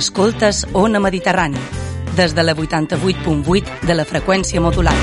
[0.00, 1.60] Escoltes Ona Mediterrani,
[2.16, 4.96] des de la 88.8 de la freqüència modulada.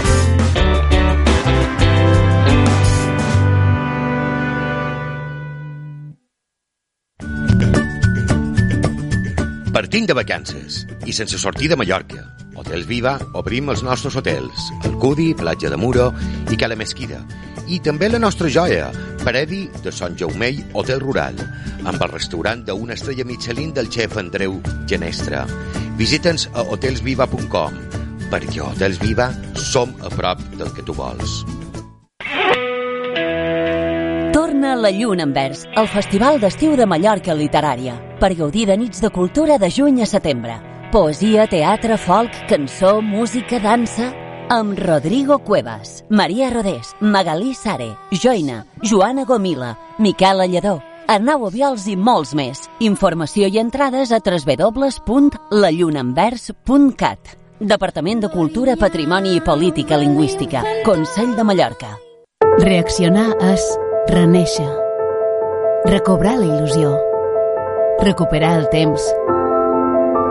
[9.70, 12.24] Partint de vacances i sense sortir de Mallorca.
[12.58, 16.10] Hotels Viva obrim els nostres hotels, el Cudi, Platja de Muro
[16.50, 17.22] i Cala Mesquida.
[17.68, 18.88] I també la nostra joia,
[19.24, 21.36] Predi de Sant Jaumell Hotel Rural,
[21.84, 25.44] amb el restaurant d'una estrella Michelin del xef Andreu Genestra.
[26.00, 27.76] Visita'ns a hotelsviva.com,
[28.32, 29.28] perquè a Hotels Viva
[29.60, 31.42] som a prop del que tu vols.
[34.32, 39.04] Torna la Lluna en Vers, el Festival d'Estiu de Mallorca Literària, per gaudir de nits
[39.04, 40.56] de cultura de juny a setembre.
[40.94, 44.14] Poesia, teatre, folk, cançó, música, dansa...
[44.50, 51.98] Amb Rodrigo Cuevas, Maria Rodés, Magalí Sare, Joina, Joana Gomila, Miquel Alledó, Arnau Obiols i
[52.00, 52.70] molts més.
[52.80, 57.20] Informació i entrades a www.llunanvers.cat.
[57.60, 60.64] Departament de Cultura, Patrimoni i Política Lingüística.
[60.86, 62.00] Consell de Mallorca.
[62.64, 63.68] Reaccionar és
[64.08, 64.72] renéixer.
[65.92, 66.96] Recobrar la il·lusió.
[68.00, 69.12] Recuperar el temps.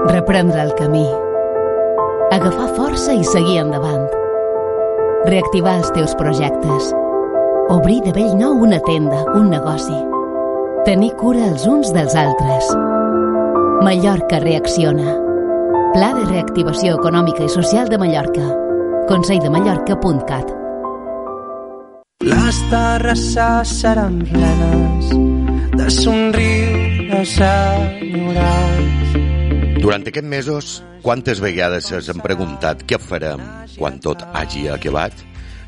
[0.09, 1.26] Reprendre el camí.
[2.33, 4.09] Agafar força i seguir endavant.
[5.31, 6.89] Reactivar els teus projectes.
[7.71, 9.95] Obrir de vell nou una tenda, un negoci.
[10.89, 12.73] Tenir cura els uns dels altres.
[13.87, 15.15] Mallorca reacciona.
[15.95, 18.49] Pla de reactivació econòmica i social de Mallorca.
[19.07, 20.51] conselldemallorca.cat
[22.27, 25.15] Les terrasses seran plenes
[25.79, 29.15] de somriures enyorats.
[29.79, 33.39] Durant aquests mesos, quantes vegades s'han preguntat què farem
[33.77, 35.15] quan tot hagi acabat?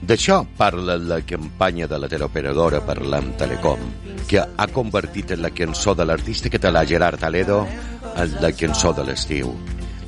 [0.03, 3.78] D'això parla la campanya de la teleoperadora Parlam Telecom,
[4.26, 7.60] que ha convertit en la cançó de l'artista català Gerard Aledo
[8.16, 9.53] en la cançó de l'estiu.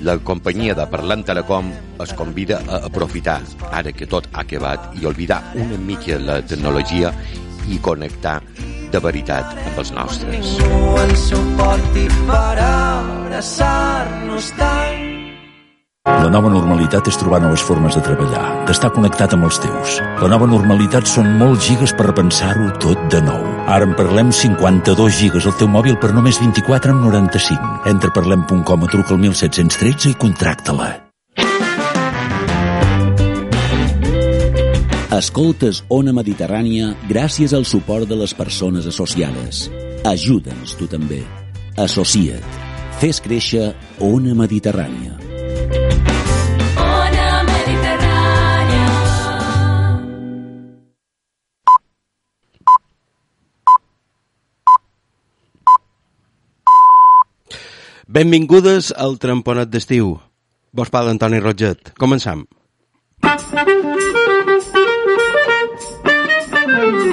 [0.03, 1.71] La companyia de Parlant Telecom
[2.03, 3.39] es convida a aprofitar,
[3.71, 7.13] ara que tot ha acabat, i oblidar una mica la tecnologia
[7.71, 8.41] i connectar
[8.91, 10.57] de veritat amb els nostres.
[10.59, 15.00] Ningú ens suporti per abraçar-nos tant.
[16.09, 19.99] La nova normalitat és trobar noves formes de treballar, d'estar connectat amb els teus.
[20.23, 23.43] La nova normalitat són molts gigas per repensar-ho tot de nou.
[23.69, 27.85] Ara en parlem 52 gigas al teu mòbil per només 24,95.
[27.93, 30.89] Entra a parlem.com o truca al 1713 i contracta-la.
[35.21, 39.67] Escoltes Ona Mediterrània gràcies al suport de les persones associades.
[40.09, 41.27] Ajuda'ns tu també.
[41.77, 42.63] Associa't.
[43.05, 45.30] Fes créixer Ona Mediterrània.
[58.11, 60.09] Benvingudes al Tramponet d'estiu.
[60.75, 61.93] Vos parla Antoni Roget.
[61.95, 62.43] Començam.
[66.81, 67.10] Guarda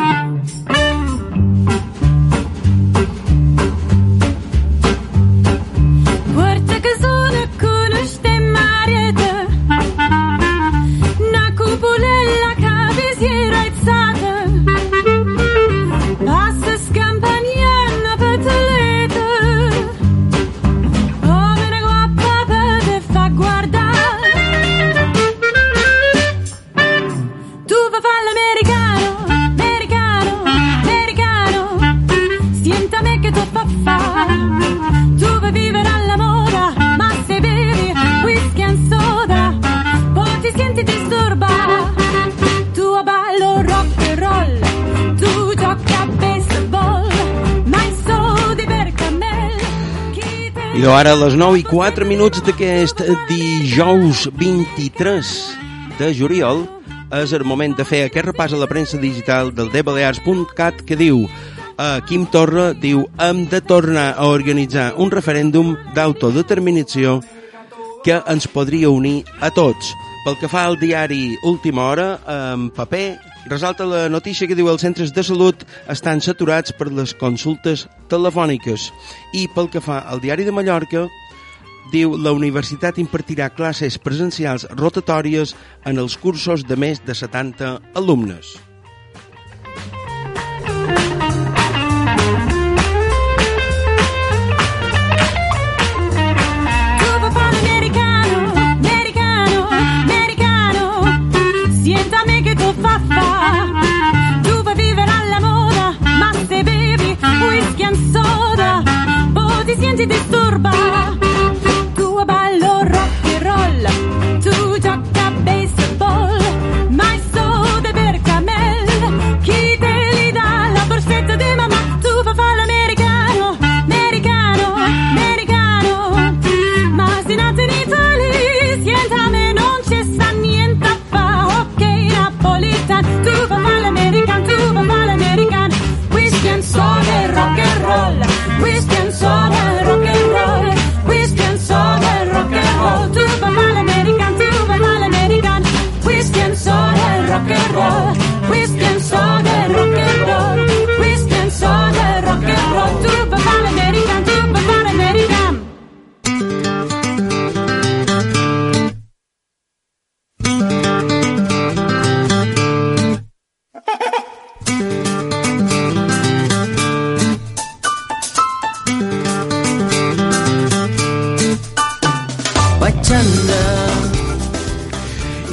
[50.98, 55.28] ara a les 9 i 4 minuts d'aquest dijous 23
[56.00, 56.64] de juliol
[57.14, 61.20] és el moment de fer aquest repàs a la premsa digital del dbalears.cat que diu
[61.78, 67.20] a Quim Torra diu hem de tornar a organitzar un referèndum d'autodeterminació
[68.02, 69.94] que ens podria unir a tots.
[70.26, 74.84] Pel que fa al diari Última Hora, en paper Resalta la notícia que diu els
[74.84, 75.62] centres de salut
[75.94, 78.90] estan saturats per les consultes telefòniques.
[79.40, 81.06] I pel que fa al diari de Mallorca,
[81.94, 85.56] diu la universitat impartirà classes presencials rotatòries
[85.88, 88.67] en els cursos de més de 70 alumnes.
[110.06, 110.37] de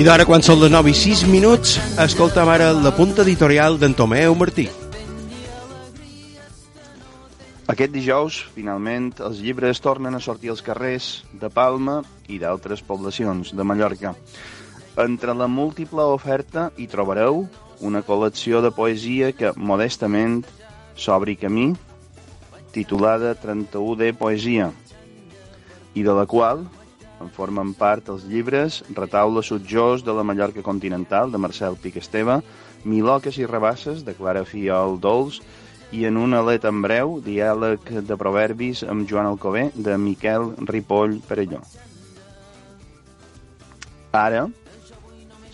[0.05, 3.95] I d'ara, quan són les 9 i 6 minuts, escolta'm ara la punta editorial d'en
[3.97, 4.67] Tomeu Martí.
[7.73, 11.09] Aquest dijous, finalment, els llibres tornen a sortir als carrers
[11.41, 14.13] de Palma i d'altres poblacions de Mallorca.
[15.01, 17.47] Entre la múltiple oferta hi trobareu
[17.81, 20.43] una col·lecció de poesia que, modestament,
[21.01, 21.71] s'obri camí,
[22.77, 24.69] titulada 31D Poesia,
[25.97, 26.67] i de la qual
[27.23, 32.41] en formen part els llibres Retaule sutjós de la Mallorca continental, de Marcel Piquesteva,
[32.85, 35.41] Miloques i rebasses, de Clara Fiol Dols,
[35.95, 41.21] i en un alet en breu, diàleg de proverbis amb Joan Alcover, de Miquel Ripoll
[41.29, 41.61] Perelló.
[44.15, 44.47] Ara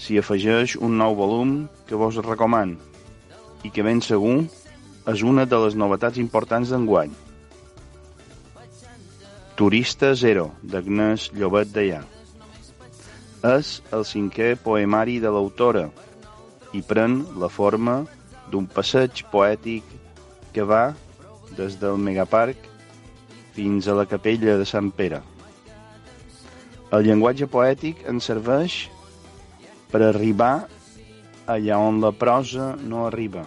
[0.00, 1.54] s'hi afegeix un nou volum
[1.88, 2.78] que vos recoman
[3.64, 4.38] i que ben segur
[5.12, 7.12] és una de les novetats importants d'enguany.
[9.60, 11.98] Turista Zero, d'Agnès Llobet Deià.
[13.44, 15.82] És el cinquè poemari de l'autora
[16.72, 17.98] i pren la forma
[18.48, 19.84] d'un passeig poètic
[20.56, 20.94] que va
[21.58, 22.64] des del Megaparc
[23.58, 25.20] fins a la capella de Sant Pere.
[26.96, 28.80] El llenguatge poètic ens serveix
[29.92, 30.54] per arribar
[31.44, 33.44] allà on la prosa no arriba,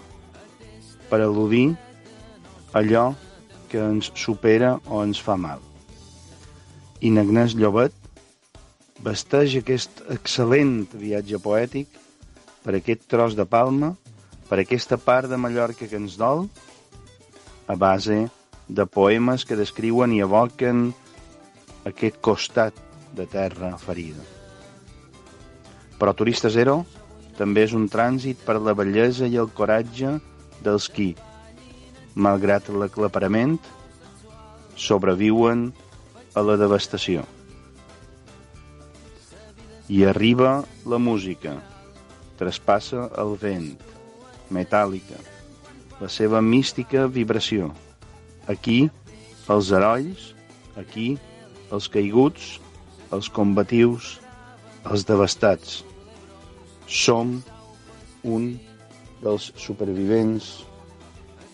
[1.10, 1.72] per al·ludir
[2.78, 3.10] allò
[3.74, 5.73] que ens supera o ens fa mal.
[7.04, 7.96] I n'Agnès Llobet
[9.04, 11.98] vesteix aquest excel·lent viatge poètic
[12.64, 13.90] per aquest tros de palma,
[14.48, 16.46] per aquesta part de Mallorca que ens dol,
[17.68, 18.22] a base
[18.72, 20.94] de poemes que descriuen i evoquen
[21.92, 22.80] aquest costat
[23.20, 24.24] de terra ferida.
[26.00, 26.86] Però Turista Zero
[27.36, 30.22] també és un trànsit per la bellesa i el coratge
[30.64, 31.12] dels qui,
[32.16, 33.58] malgrat l'aclaparament,
[34.80, 35.74] sobreviuen
[36.34, 37.24] a la devastació.
[39.90, 41.58] I arriba la música,
[42.40, 43.70] traspassa el vent,
[44.54, 45.20] metàl·lica,
[46.02, 47.70] la seva mística vibració.
[48.50, 48.90] Aquí,
[49.54, 50.32] els herois,
[50.80, 51.14] aquí,
[51.72, 52.58] els caiguts,
[53.14, 54.18] els combatius,
[54.90, 55.82] els devastats.
[56.88, 57.38] Som
[58.24, 58.50] un
[59.24, 60.50] dels supervivents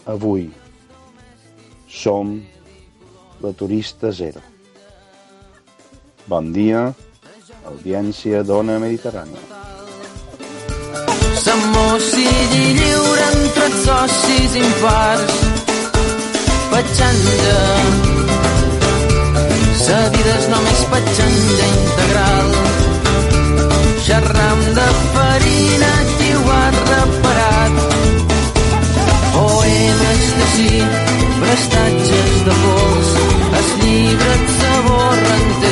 [0.09, 0.47] avui.
[1.89, 2.39] Som
[3.43, 4.41] la turista zero.
[6.29, 6.81] Bon dia,
[7.65, 9.39] audiència d'Ona Mediterrània.
[11.41, 15.39] S'emmossigui lliure entre els socis impars.
[16.73, 17.55] Petxanja.
[19.81, 22.53] Sa vida és només petxanja integral.
[24.05, 27.81] Xerram de farina, qui ho ha reparat.
[29.33, 30.69] Poemes de sí,
[31.41, 33.17] prestatges de pols.
[33.63, 35.68] Els llibres s'avorren,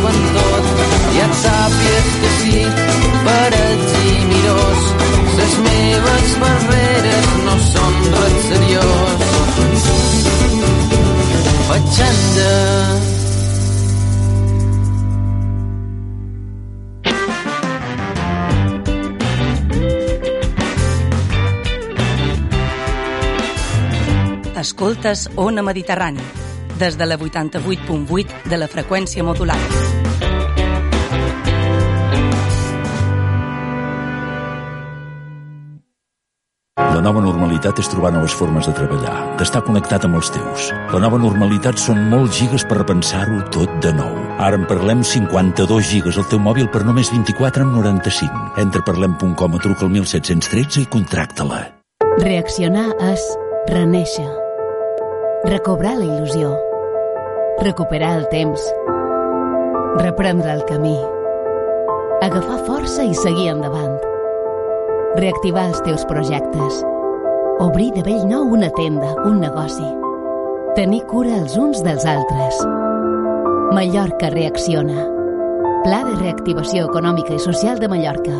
[0.00, 0.64] saben tot.
[1.14, 2.60] I et sàpies que sí,
[3.26, 4.82] parets i mirós
[5.38, 9.28] les meves barreres no són res seriós.
[11.70, 12.50] Patxanda
[24.60, 26.39] Escoltes Ona Mediterrani
[26.80, 30.00] des de la 88.8 de la freqüència modulada.
[36.80, 40.70] La nova normalitat és trobar noves formes de treballar, d'estar connectat amb els teus.
[40.92, 44.12] La nova normalitat són molts gigas per repensar-ho tot de nou.
[44.40, 48.60] Ara en parlem 52 gigas al teu mòbil per només 24 amb 95.
[48.60, 51.62] Entra a parlem.com o truca al 1713 i contracta-la.
[52.20, 53.28] Reaccionar és
[53.68, 54.28] renéixer.
[55.48, 56.69] Recobrar la il·lusió.
[57.60, 58.62] Recuperar el temps.
[59.98, 60.96] Reprendre el camí.
[62.24, 63.98] Agafar força i seguir endavant.
[65.18, 66.78] Reactivar els teus projectes.
[67.60, 69.84] Obrir de vell nou una tenda, un negoci.
[70.78, 72.62] Tenir cura els uns dels altres.
[73.76, 75.04] Mallorca reacciona.
[75.84, 78.38] Pla de reactivació econòmica i social de Mallorca.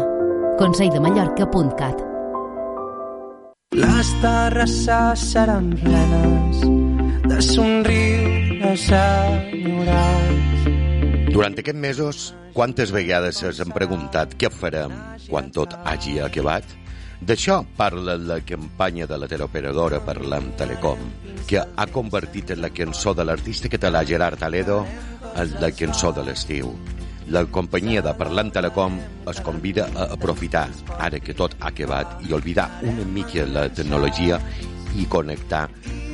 [0.62, 2.06] Conselldemallorca.cat
[3.76, 6.64] Les terrasses seran plenes
[7.28, 8.49] de somriures
[11.32, 12.18] Durant aquests mesos,
[12.52, 14.92] quantes vegades s'han preguntat què farem
[15.30, 16.66] quan tot hagi acabat?
[17.24, 21.00] D'això parla la campanya de la teleoperadora Parlam Telecom,
[21.48, 24.82] que ha convertit la cançó de l'artista català Gerard Aledo
[25.30, 26.74] en la cançó de l'estiu.
[27.32, 28.98] La companyia de Parlant Telecom
[29.32, 30.66] es convida a aprofitar,
[30.98, 34.36] ara que tot ha acabat, i oblidar una mica la tecnologia
[34.96, 35.68] i connectar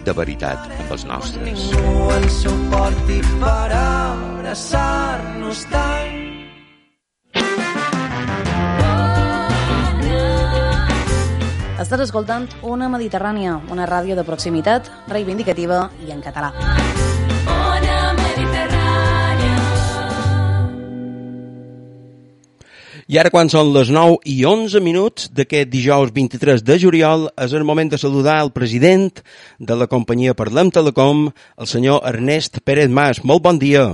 [0.06, 1.66] de veritat amb els nostres.
[1.72, 6.22] Ningú ens suporti per abraçar-nos tant.
[11.76, 16.54] Estàs escoltant una Mediterrània, una ràdio de proximitat, reivindicativa i en català.
[23.06, 27.52] I ara, quan són les 9 i 11 minuts d'aquest dijous 23 de juliol, és
[27.54, 29.20] el moment de saludar el president
[29.62, 33.22] de la companyia Parlem Telecom, el senyor Ernest Pérez Mas.
[33.22, 33.84] Molt bon dia.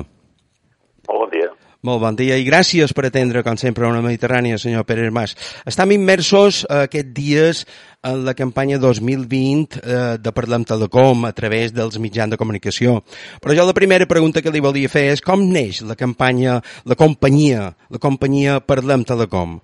[1.10, 1.41] Molt bon dia.
[1.82, 5.32] Molt bon dia i gràcies per atendre, com sempre, una Mediterrània, senyor Pérez Mas.
[5.66, 7.62] Estem immersos eh, aquests dies
[8.06, 13.00] en la campanya 2020 eh, de Parlem Telecom a través dels mitjans de comunicació.
[13.42, 16.94] Però jo la primera pregunta que li volia fer és com neix la campanya, la
[16.94, 19.58] companyia, la companyia Parlem Telecom?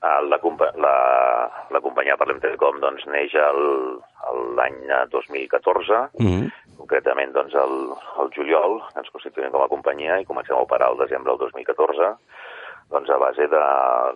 [0.00, 0.40] Ah, La,
[0.80, 0.96] la,
[1.76, 3.36] la companyia Parlem Telecom doncs, neix
[4.56, 4.80] l'any
[5.12, 6.67] 2014, Mm -hmm.
[6.88, 7.74] Concretament doncs, el,
[8.22, 12.08] el juliol, ens constituïm com a companyia i comencem a operar el desembre del 2014,
[12.88, 13.64] doncs a base de,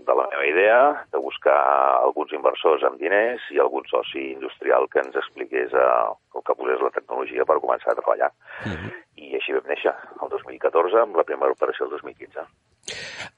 [0.09, 0.79] de la meva idea
[1.13, 1.59] de buscar
[2.01, 5.89] alguns inversors amb diners i algun soci industrial que ens expliqués eh,
[6.33, 8.33] el que posés la tecnologia per començar a treballar.
[9.21, 9.93] I així vam néixer,
[10.25, 12.49] el 2014, amb la primera operació el 2015.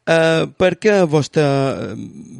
[0.05, 1.95] Uh, per què vostè eh,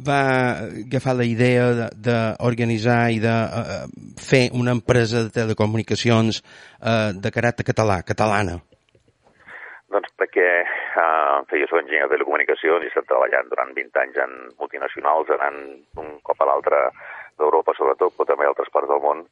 [0.05, 0.19] va
[0.65, 3.87] agafar la idea de- d'organitzar i de uh,
[4.21, 8.59] fer una empresa de telecomunicacions uh, de caràcter català, catalana?
[9.93, 14.21] Doncs perquè uh, jo soc enginyer de telecomunicacions i he estat treballant durant 20 anys
[14.25, 15.61] en multinacionals, anant
[16.01, 16.83] un cop a l'altre
[17.37, 19.25] d'Europa sobretot, però també a altres parts del món,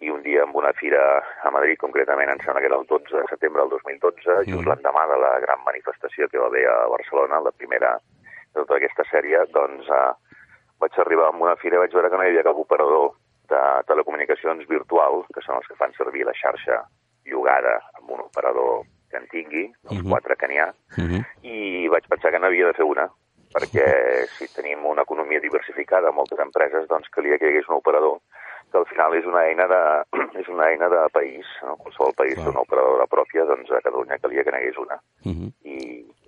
[0.00, 3.14] i un dia en una fira a Madrid, concretament em sembla que era el 12
[3.16, 7.40] de setembre del 2012, just l'endemà de la gran manifestació que va haver a Barcelona,
[7.40, 7.94] la primera
[8.54, 10.12] de tota aquesta sèrie, doncs uh,
[10.82, 13.12] vaig arribar a una fira i vaig veure que no hi havia cap operador
[13.48, 16.82] de telecomunicacions virtual, que són els que fan servir la xarxa
[17.24, 20.10] llogada amb un operador que en tingui, els Mhm.
[20.10, 21.24] quatre que n'hi ha, Mhm.
[21.42, 23.08] i vaig pensar que n'havia de fer una,
[23.54, 23.86] perquè
[24.36, 28.18] si tenim una economia diversificada, moltes empreses, doncs calia que hi hagués un operador
[28.74, 29.82] que al final és una eina de,
[30.42, 31.76] és una eina de país, no?
[31.84, 34.98] qualsevol país té una operadora pròpia, doncs a Catalunya calia que n'hi hagués una.
[35.28, 35.52] Mhm.
[35.62, 35.76] I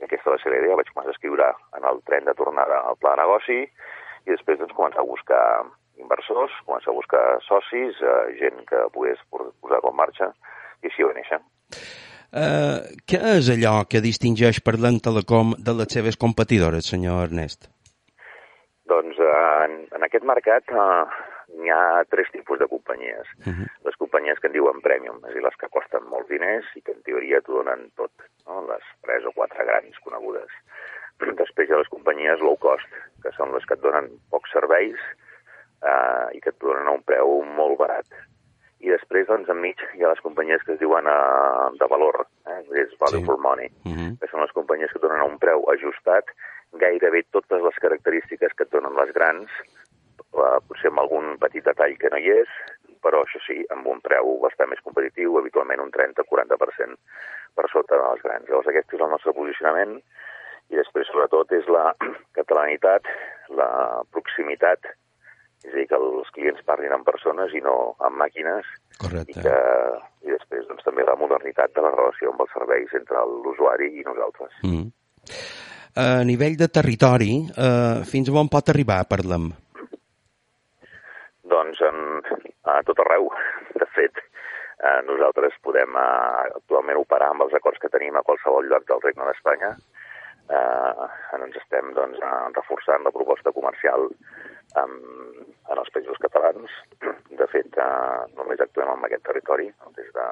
[0.07, 3.01] aquesta va ser la idea, vaig començar a escriure en el tren de tornada al
[3.03, 5.45] pla de negoci i després doncs, començar a buscar
[5.99, 10.33] inversors, començar a buscar socis, eh, gent que pogués posar-ho en marxa,
[10.83, 11.43] i així va néixer.
[12.37, 17.71] Uh, què és allò que distingeix Parlant Telecom de les seves competidores, senyor Ernest?
[18.87, 19.31] Doncs eh,
[19.65, 21.07] en, en aquest mercat eh,
[21.57, 23.27] n'hi ha tres tipus de companyies.
[23.47, 23.65] Mhm.
[23.85, 26.83] Les companyies que en diuen premium, és a dir, les que costen molts diners i
[26.83, 28.13] que en teoria t'ho donen tot,
[28.47, 28.63] no?
[28.69, 30.51] les tres o quatre grans conegudes.
[31.19, 32.87] Després hi ha les companyies low cost,
[33.23, 34.97] que són les que et donen pocs serveis
[35.83, 38.07] eh, i que et donen a un preu molt barat.
[38.85, 42.61] I després, doncs, enmig hi ha les companyies que es diuen eh, de valor, eh?
[42.83, 43.25] és value Sí.
[43.25, 44.19] for money, Mhm.
[44.21, 46.25] que són les companyies que donen a un preu ajustat
[46.77, 49.49] gairebé totes les característiques que et donen les grans,
[50.43, 52.53] eh, potser amb algun petit detall que no hi és,
[53.05, 56.97] però això sí, amb un preu bastant més competitiu, habitualment un 30-40%
[57.57, 58.49] per sota de les grans.
[58.49, 59.99] Llavors aquest és el nostre posicionament
[60.73, 61.91] i després sobretot és la
[62.39, 63.11] catalanitat,
[63.55, 63.71] la
[64.15, 64.93] proximitat
[65.67, 68.67] és a dir, que els clients parlin amb persones i no amb màquines,
[69.01, 69.35] Correcte.
[69.35, 69.57] i, que,
[70.29, 74.05] i després doncs, també la modernitat de la relació amb els serveis entre l'usuari i
[74.07, 74.55] nosaltres.
[74.63, 74.87] Mm.
[75.97, 79.49] A nivell de territori, eh, fins on pot arribar, parlem?
[81.51, 82.01] Doncs en,
[82.73, 83.29] a tot arreu,
[83.81, 84.23] de fet.
[84.77, 89.03] Eh, nosaltres podem eh, actualment operar amb els acords que tenim a qualsevol lloc del
[89.05, 89.71] Regne d'Espanya.
[90.57, 91.07] Eh,
[91.39, 92.21] ens estem doncs,
[92.59, 94.09] reforçant la proposta comercial
[94.83, 94.99] amb,
[95.71, 96.77] en els països catalans.
[97.41, 100.29] De fet, eh, només actuem en aquest territori, des de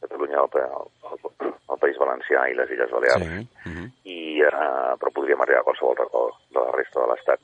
[0.00, 0.74] Catalunya, el,
[1.10, 3.24] el, el País Valencià i les Illes Balears.
[3.24, 3.46] Sí.
[3.68, 3.88] Mm -hmm.
[4.04, 7.40] I, eh, però podríem arribar a qualsevol racó de la resta de l'Estat.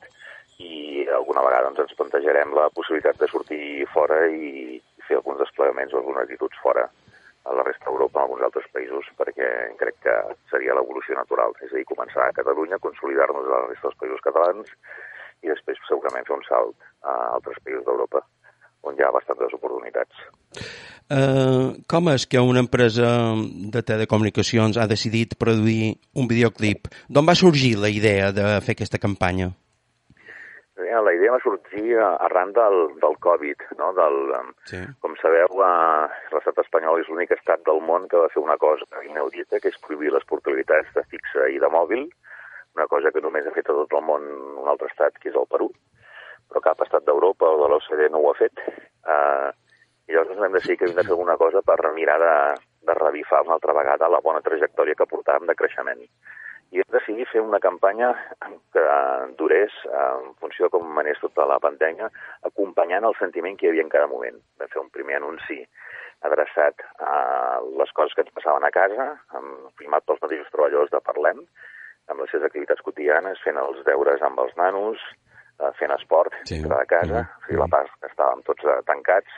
[0.63, 5.93] I alguna vegada doncs, ens plantejarem la possibilitat de sortir fora i fer alguns desplegaments
[5.93, 6.85] o algunes actituds fora
[7.45, 9.49] a la resta d'Europa, a alguns altres països, perquè
[9.81, 10.15] crec que
[10.49, 11.53] seria l'evolució natural.
[11.61, 14.71] És a dir, començar a Catalunya, consolidar-nos a la resta dels països catalans
[15.43, 18.23] i després segurament fer un salt a altres països d'Europa
[18.85, 20.25] on hi ha bastantes oportunitats.
[21.05, 23.09] Uh, com és que una empresa
[23.73, 26.89] de telecomunicacions ha decidit produir un videoclip?
[27.09, 29.51] D'on va sorgir la idea de fer aquesta campanya?
[30.75, 33.93] Bé, la idea va sorgir arran del, del Covid, no?
[33.95, 34.17] del,
[34.67, 34.81] sí.
[34.99, 39.03] com sabeu, uh, l'estat espanyol és l'únic estat del món que va fer una cosa
[39.07, 42.03] inaudita, que és prohibir les portabilitats de fixa i de mòbil,
[42.75, 44.27] una cosa que només ha fet a tot el món
[44.65, 45.69] un altre estat, que és el Perú,
[46.51, 48.59] però cap estat d'Europa o de l'OCDE no ho ha fet.
[49.07, 49.55] Uh,
[50.11, 52.35] I llavors vam decidir que havíem de fer alguna cosa per mirar de,
[52.85, 56.03] de revifar una altra vegada la bona trajectòria que portàvem de creixement.
[56.73, 58.11] I vam decidir fer una campanya
[58.73, 58.85] que
[59.37, 62.09] durés, en funció de com anés tota la pandèmia,
[62.49, 64.39] acompanyant el sentiment que hi havia en cada moment.
[64.59, 65.61] Vam fer un primer anunci
[66.25, 69.11] adreçat a les coses que ens passaven a casa,
[69.79, 71.45] filmat pels mateixos treballadors de Parlem,
[72.09, 75.01] amb les seves activitats quotidianes, fent els deures amb els nanos,
[75.79, 76.59] fent esport sí.
[76.61, 77.43] de casa, mm -hmm.
[77.43, 79.31] o sigui, la part que estàvem tots tancats.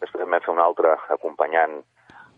[0.00, 1.82] Després vam fer un altre acompanyant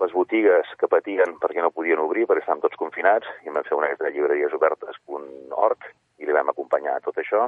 [0.00, 3.76] les botigues que patien perquè no podien obrir, perquè estaven tots confinats, i vam fer
[3.78, 5.88] una de llibreriesobertes.org
[6.20, 7.46] i li vam acompanyar tot això.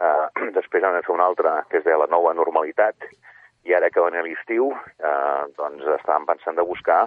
[0.00, 0.26] Uh,
[0.58, 3.08] després vam fer una altra que es deia la nova normalitat,
[3.68, 7.04] i ara que venia l'estiu, uh, doncs estàvem pensant de buscar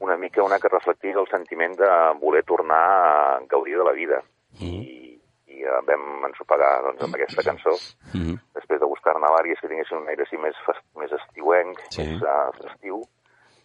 [0.00, 1.90] una mica una que reflectís el sentiment de
[2.22, 4.22] voler tornar a gaudir de la vida.
[4.60, 4.78] Mm.
[4.80, 5.18] I,
[5.52, 7.76] i uh, vam ensopegar doncs, amb aquesta cançó,
[8.14, 8.38] mm
[8.70, 10.58] després de buscar-ne vàries que tinguessin un aire així més,
[11.00, 12.04] més estiuenc, sí.
[12.04, 13.00] més uh, festiu,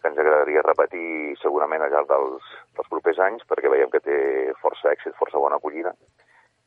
[0.00, 4.18] que ens agradaria repetir segurament al llarg dels, dels propers anys, perquè veiem que té
[4.62, 5.92] força èxit, força bona acollida,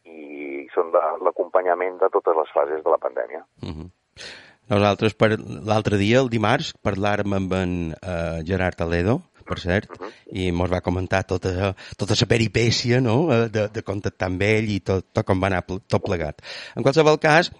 [0.09, 0.91] i són
[1.25, 3.45] l'acompanyament de totes les fases de la pandèmia.
[3.61, 3.89] Mm -hmm.
[4.69, 9.97] Nosaltres, per l'altre dia, el dimarts, parlàrem amb en uh, Gerard Aledo, per cert, uh
[9.97, 10.11] -huh.
[10.31, 13.15] i mos va comentar tota, tota la peripècia no?
[13.49, 16.41] de, de contactar amb ell i tot, tot com va anar tot plegat.
[16.75, 17.51] En qualsevol cas,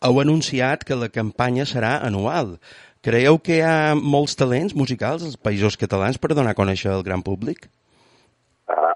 [0.00, 2.58] heu anunciat que la campanya serà anual.
[3.02, 7.00] Creieu que hi ha molts talents musicals als països catalans per donar a conèixer al
[7.02, 7.64] gran públic?
[8.70, 8.92] Uh,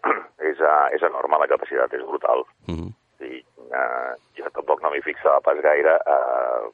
[0.46, 2.44] és, uh, és enorme, la capacitat és brutal.
[2.70, 2.90] Uh -huh.
[3.18, 6.70] sí, uh, jo tampoc no m'hi fixava pas gaire, uh,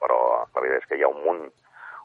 [0.00, 0.18] però
[0.54, 1.50] la veritat és que hi ha un munt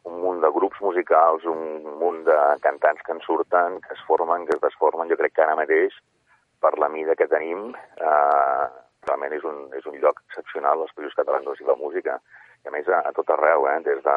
[0.08, 1.63] un munt de grups musicals, un
[2.01, 5.10] munt de cantants que en surten, que es formen, que es desformen.
[5.10, 5.93] Jo crec que ara mateix,
[6.60, 7.73] per la mida que tenim,
[8.10, 8.65] eh,
[9.08, 12.19] realment és un, és un lloc excepcional als països catalans i la música.
[12.67, 14.15] I a més, a, a tot arreu, eh, des, de,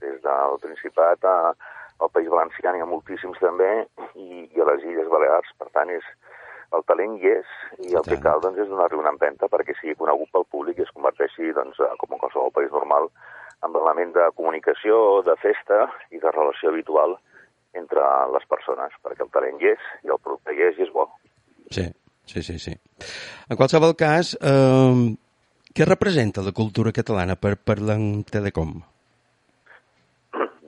[0.00, 1.36] des del Principat a,
[2.00, 3.68] al País Valencià n'hi ha moltíssims també,
[4.16, 5.52] i, i a les Illes Balears.
[5.60, 6.06] Per tant, és,
[6.72, 7.52] el talent hi és,
[7.84, 10.86] i el que cal doncs, és donar-li una empenta perquè sigui conegut pel públic i
[10.86, 13.10] es converteixi, doncs, com en qualsevol país normal,
[13.62, 17.18] amb l'element de comunicació, de festa i de relació habitual
[17.76, 20.94] entre les persones, perquè el talent hi és i el producte hi és i és
[20.96, 21.10] bo.
[21.68, 21.84] Sí,
[22.24, 22.56] sí, sí.
[22.56, 22.72] sí.
[23.52, 25.12] En qualsevol cas, eh,
[25.72, 28.80] què representa la cultura catalana per, per l'Telecom?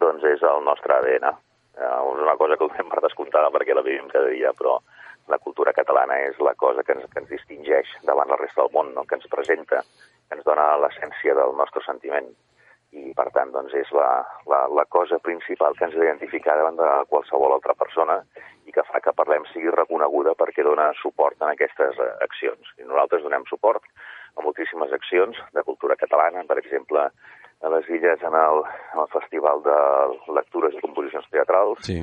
[0.04, 1.26] doncs és el nostre ADN.
[1.74, 4.78] Eh, és una cosa que ho fem per descomptada perquè la vivim cada dia, però
[5.32, 8.72] la cultura catalana és la cosa que ens, que ens distingeix davant la resta del
[8.74, 9.04] món, no?
[9.08, 9.82] que ens presenta,
[10.28, 12.28] que ens dona l'essència del nostre sentiment
[12.94, 14.08] i per tant doncs, és la,
[14.46, 18.20] la, la cosa principal que ens identifica davant de qualsevol altra persona
[18.68, 22.70] i que fa que parlem sigui reconeguda perquè dona suport en aquestes accions.
[22.78, 23.88] I nosaltres donem suport
[24.36, 27.06] a moltíssimes accions de cultura catalana, per exemple,
[27.64, 29.78] a les illes en el, en el Festival de
[30.36, 31.98] Lectures i Composicions Teatrals, sí.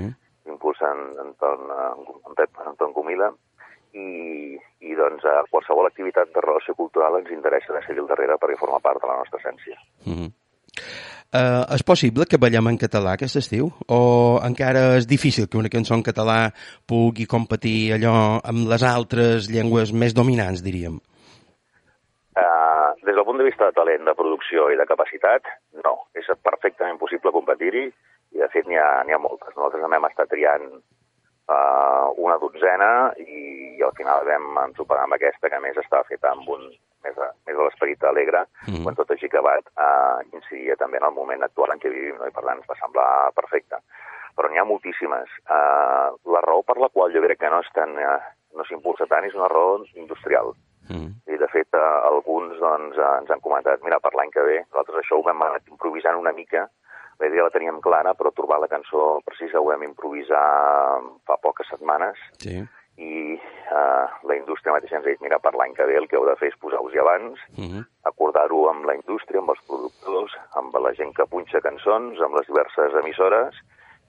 [0.49, 3.29] impulsen Anton, en Pep Anton Comila,
[3.93, 4.55] i,
[4.87, 8.59] i doncs a qualsevol activitat de relació cultural ens interessa de seguir al darrere perquè
[8.59, 9.77] forma part de la nostra essència.
[10.05, 10.31] Mm -hmm.
[11.31, 13.69] Uh, és possible que ballem en català aquest estiu?
[13.87, 16.51] O encara és difícil que una cançó en català
[16.85, 20.99] pugui competir allò amb les altres llengües més dominants, diríem?
[22.35, 25.47] Uh, des del punt de de vista de talent, de producció i de capacitat,
[25.85, 25.95] no.
[26.17, 29.53] És perfectament possible competir-hi i, de fet, n'hi ha, ha moltes.
[29.55, 33.41] Nosaltres també hem estat triant uh, una dotzena i,
[33.79, 36.69] i al final vam ensopegar amb aquesta, que més estava feta amb un
[37.01, 38.83] més a, més a l'esperit alegre, mm.
[38.85, 42.29] quan tot així acabat uh, incidia també en el moment actual en què vivim, no?
[42.29, 43.81] i per tant ens va semblar perfecte.
[44.37, 45.33] Però n'hi ha moltíssimes.
[45.49, 48.19] Uh, la raó per la qual jo crec que no és tan, uh,
[48.53, 50.53] no s'impulsa tant és una raó industrial.
[50.91, 51.09] Mm.
[51.25, 51.30] De eh,
[52.09, 55.41] alguns doncs, eh, ens han comentat, mira, per l'any que ve, nosaltres això ho vam
[55.41, 56.67] anar improvisant una mica,
[57.21, 60.45] la idea la teníem clara, però trobar la cançó precisa ho vam improvisar
[61.29, 62.17] fa poques setmanes.
[62.41, 62.57] Sí.
[63.01, 66.17] I eh, la indústria mateixa ens ha dit, mira, per l'any que ve el que
[66.17, 67.83] heu de fer és posar-vos-hi abans, Mm -hmm.
[68.11, 72.47] acordar-ho amb la indústria, amb els productors, amb la gent que punxa cançons, amb les
[72.47, 73.55] diverses emissores,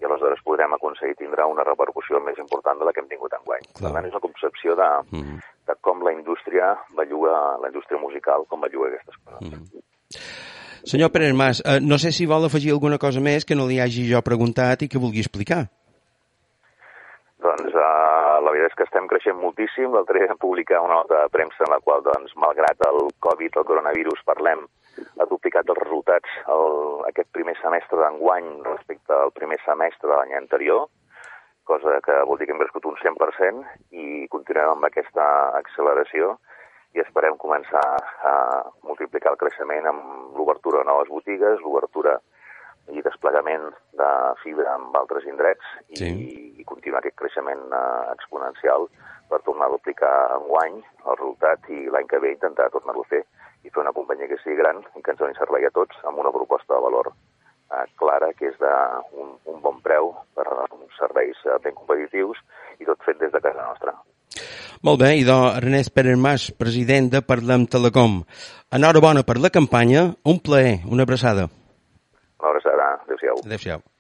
[0.03, 3.65] i aleshores podrem aconseguir tindre una repercussió més important de la que hem tingut enguany.
[3.71, 3.87] Clar.
[3.87, 5.39] Per tant, és una concepció de, Mm -hmm.
[5.69, 9.49] de com la indústria belluga, la indústria musical, com belluga aquestes coses.
[9.49, 9.83] Mm -hmm.
[10.85, 13.79] Senyor Pérez Mas, eh, no sé si vol afegir alguna cosa més que no li
[13.79, 15.71] hagi jo preguntat i que vulgui explicar.
[17.39, 19.93] Doncs uh, la veritat és que estem creixent moltíssim.
[19.95, 23.53] L'altre dia vam publicar una nota de premsa en la qual, doncs, malgrat el Covid,
[23.57, 24.67] el coronavirus, parlem,
[25.21, 30.35] ha duplicat els resultats el, aquest primer semestre d'enguany respecte al primer semestre de l'any
[30.39, 30.89] anterior,
[31.65, 33.63] cosa que vol dir que hem crescut un 100%
[33.95, 35.27] i continuem amb aquesta
[35.61, 36.37] acceleració
[36.93, 37.85] i esperem començar
[38.29, 38.35] a
[38.85, 42.19] multiplicar el creixement amb l'obertura de noves botigues, l'obertura
[42.93, 44.11] i desplegament de
[44.43, 46.11] fibra en altres indrets i, Sí.
[46.61, 48.89] i continuar aquest creixement eh, exponencial
[49.31, 53.23] per tornar a duplicar enguany el resultat i l'any que ve intentar tornar-lo a fer
[53.63, 56.19] i fer una companyia que sigui gran i que ens doni servei a tots amb
[56.23, 61.39] una proposta de valor eh, clara, que és d'un un bon preu per uns serveis
[61.47, 62.41] eh, ben competitius
[62.81, 63.95] i tot fet des de casa nostra.
[64.83, 68.23] Molt bé, idò, Ernest Pérez Mas, president de Parlem Telecom.
[68.75, 71.47] Enhorabona per la campanya, un plaer, una abraçada.
[72.43, 73.45] Una abraçada, adéu-siau.
[73.47, 73.92] Adéu-siau.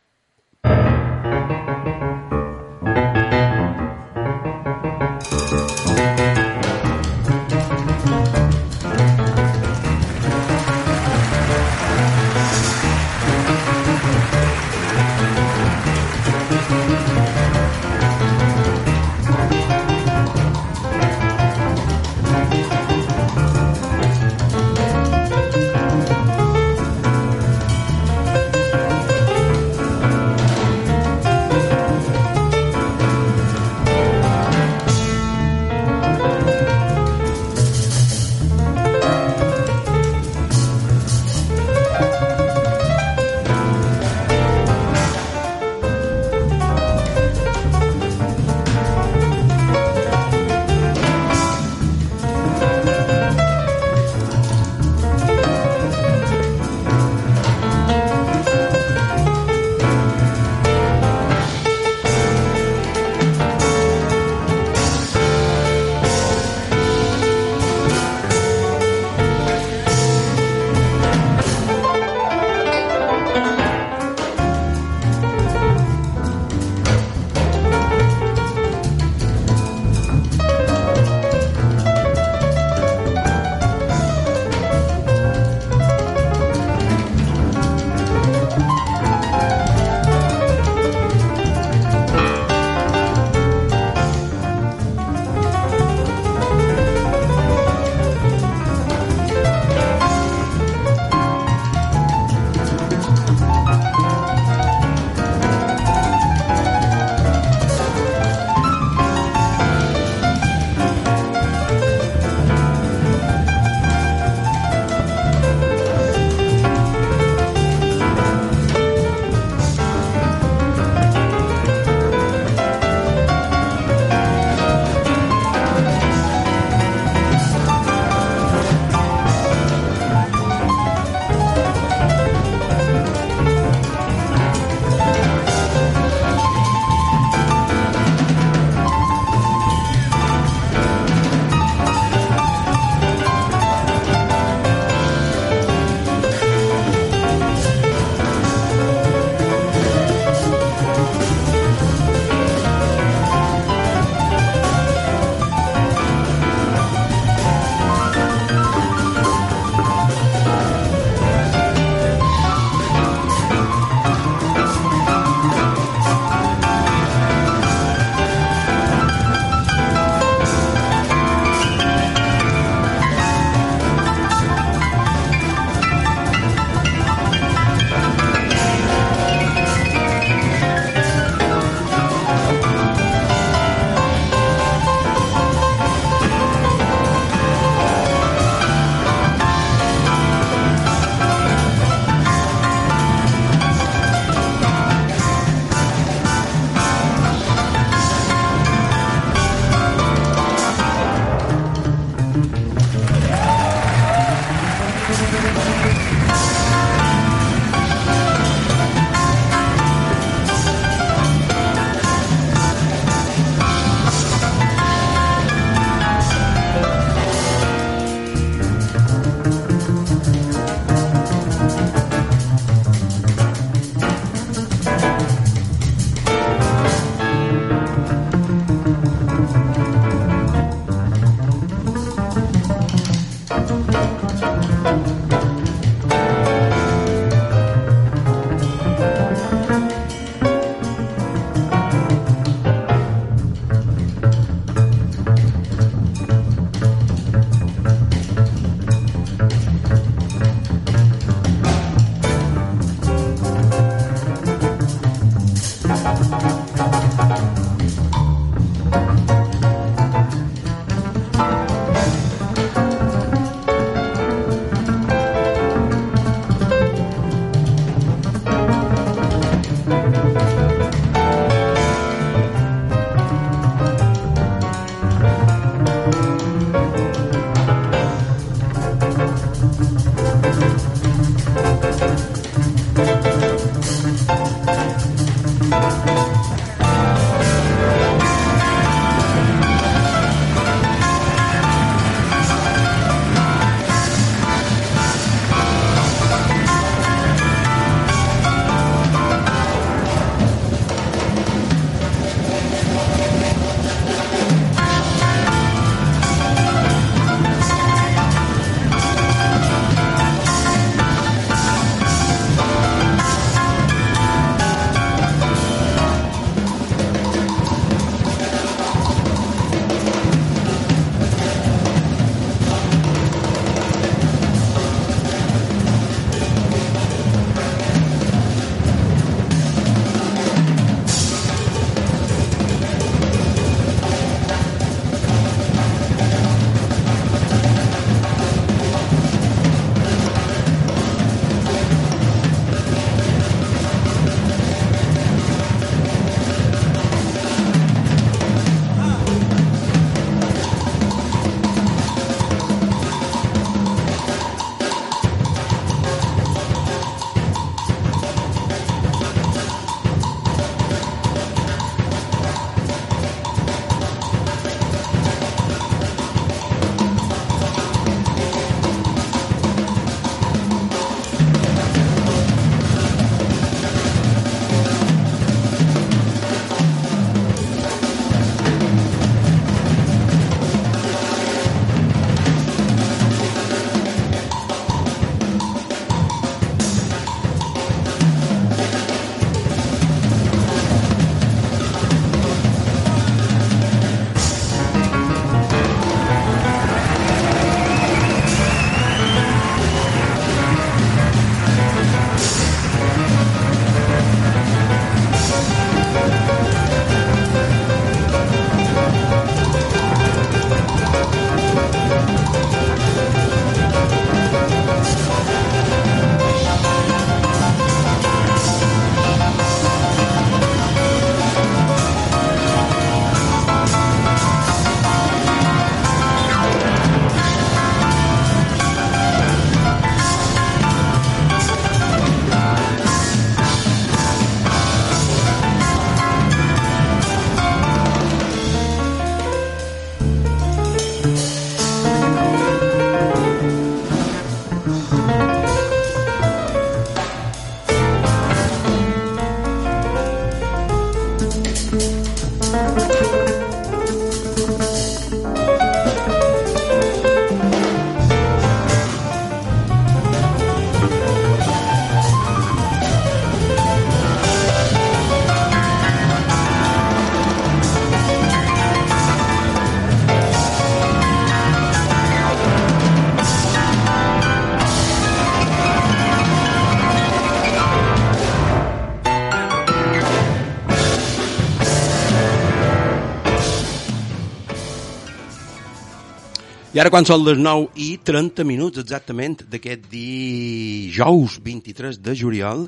[486.93, 492.83] I ara quan són les 9 i 30 minuts exactament d'aquest dijous 23 de juliol,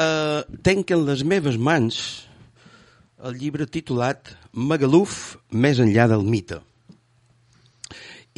[0.00, 1.98] eh, tenquen les meves mans
[3.20, 6.62] el llibre titulat Magaluf, més enllà del mite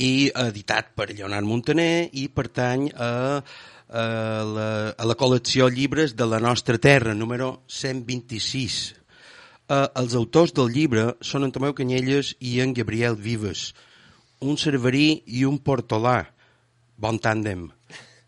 [0.03, 4.05] i editat per Leonard Montaner i pertany a, a,
[4.51, 4.69] la,
[4.99, 8.83] a la col·lecció Llibres de la nostra terra, número 126.
[9.71, 13.71] Eh, els autors del llibre són Antomeu Canyelles i en Gabriel Vives,
[14.43, 16.25] un cerverí i un portolà.
[16.99, 17.69] Bon tàndem.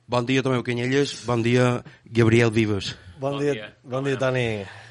[0.06, 1.16] Bon dia, Tomeu Canyelles.
[1.26, 2.94] Bon dia, Gabriel Vives.
[3.18, 4.48] Bon, dia, bon dia, Toni.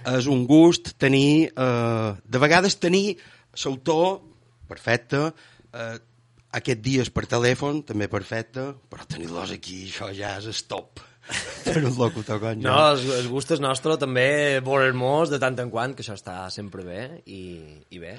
[0.10, 1.52] És un gust tenir...
[1.54, 3.18] Eh, de vegades tenir
[3.62, 4.24] l'autor
[4.68, 5.28] perfecte,
[5.76, 5.96] eh,
[6.60, 11.04] aquest dies per telèfon, també perfecte, però tenir-los aquí, això ja és stop.
[11.64, 12.68] Per un locutor jo.
[12.68, 16.50] No, el, el gust és nostre també veure-nos de tant en quant, que això està
[16.52, 17.44] sempre bé i,
[17.96, 18.18] i bé.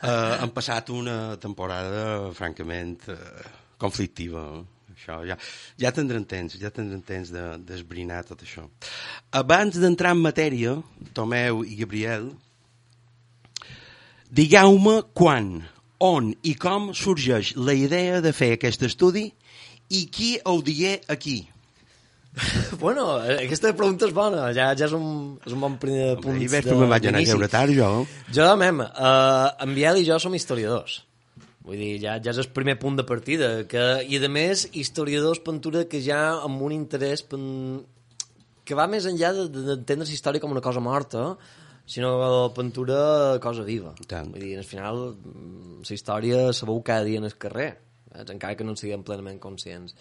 [0.00, 3.46] Uh, han passat una temporada, francament, uh,
[3.78, 4.46] conflictiva.
[4.56, 4.66] eh?
[4.98, 5.36] Això, ja,
[5.78, 8.64] ja tindrem temps, ja tindrem temps de- d'esbrinar de, tot això.
[9.30, 10.72] Abans d'entrar en matèria,
[11.14, 12.32] Tomeu i Gabriel,
[14.30, 15.52] digueu-me quan,
[16.02, 19.28] on i com sorgeix la idea de fer aquest estudi
[19.94, 21.40] i qui ho digué aquí.
[22.82, 26.46] bueno, aquesta pregunta és bona, ja, ja és, un, és un bon primer punt I
[26.50, 27.88] veig que me'n vaig anar a veure tard, jo.
[28.34, 31.00] Jo, mem, uh, en Biel i jo som historiadors.
[31.68, 33.48] Vull dir, ja, ja és el primer punt de partida.
[33.68, 37.82] Que, I, a més, historiadors pintura que ja amb un interès pen...
[38.64, 41.26] que va més enllà de- de- d'entendre la història com una cosa morta,
[41.88, 43.94] sinó la pintura cosa viva.
[44.06, 44.30] Tant.
[44.32, 45.02] Vull dir, al final,
[45.82, 47.70] la història se veu cada dia en el carrer,
[48.14, 48.24] eh?
[48.28, 49.96] encara que no en siguem plenament conscients.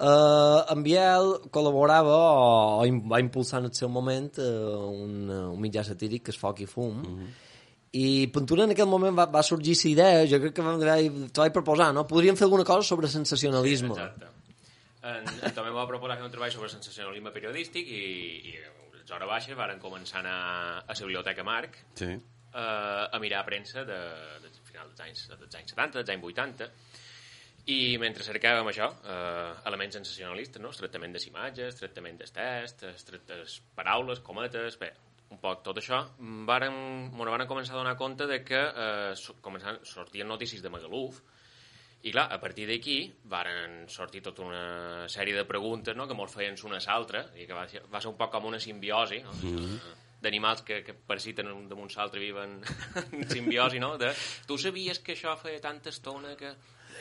[0.00, 5.40] Uh, en Biel col·laborava o, o va impulsar en el seu moment uh, un, uh,
[5.52, 7.02] un mitjà satíric que és Foc i Fum
[7.92, 11.44] i Pintura en aquell moment va, va sorgir la idea jo crec que vam, t'ho
[11.44, 12.06] vaig proposar no?
[12.08, 14.30] podríem fer alguna cosa sobre sensacionalisme Exacte.
[15.02, 18.04] En, en també va proposar fer un treball sobre sensacionalisme periodístic i,
[18.54, 18.56] i
[19.10, 20.38] a hora baixa varen començar a anar
[20.86, 22.08] a la biblioteca Marc Sí.
[22.14, 23.98] eh, a mirar premsa de,
[24.44, 26.70] de final dels anys, dels anys 70, dels anys 80,
[27.66, 30.70] i mentre cercàvem això, eh, elements sensacionalistes, no?
[30.70, 34.92] el tractament de les imatges, el tractament dels tests, les tractes paraules, cometes, bé,
[35.30, 39.12] un poc tot això, mm, varen, bueno, varen començar a donar compte de que eh,
[39.14, 41.20] so- començaven, sortien notícies de Magaluf,
[42.02, 46.08] i clar, a partir d'aquí varen sortir tota una sèrie de preguntes no?
[46.08, 48.46] que molts feien una a l'altra i que va ser, va ser un poc com
[48.46, 49.30] una simbiosi no?
[49.42, 49.80] Mhm.
[50.22, 52.62] d'animals que, que parasiten un damunt l'altre i viven
[53.12, 53.98] en simbiosi, no?
[53.98, 54.14] De,
[54.46, 56.54] tu sabies que això feia tanta estona que...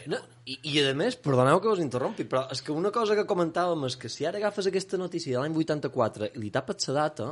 [0.10, 3.28] no, i, i a més, perdoneu que us interrompi però és que una cosa que
[3.30, 6.98] comentàvem és que si ara agafes aquesta notícia de l'any 84 i li tapes la
[7.04, 7.30] data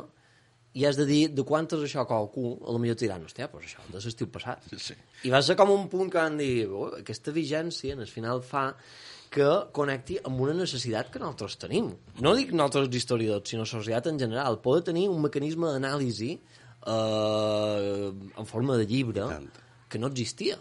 [0.78, 3.72] i has de dir de quant és això qualcú, a lo millor diran, hòstia, doncs
[3.72, 4.66] això de l'estiu passat.
[4.78, 4.94] Sí.
[5.26, 8.44] I va ser com un punt que van dir, oh, aquesta vigència en el final
[8.46, 8.68] fa
[9.34, 11.90] que connecti amb una necessitat que nosaltres tenim.
[12.24, 14.62] No dic nosaltres els historiadors, sinó la societat en general.
[14.64, 19.28] Poder tenir un mecanisme d'anàlisi eh, en forma de llibre
[19.90, 20.60] que no existia.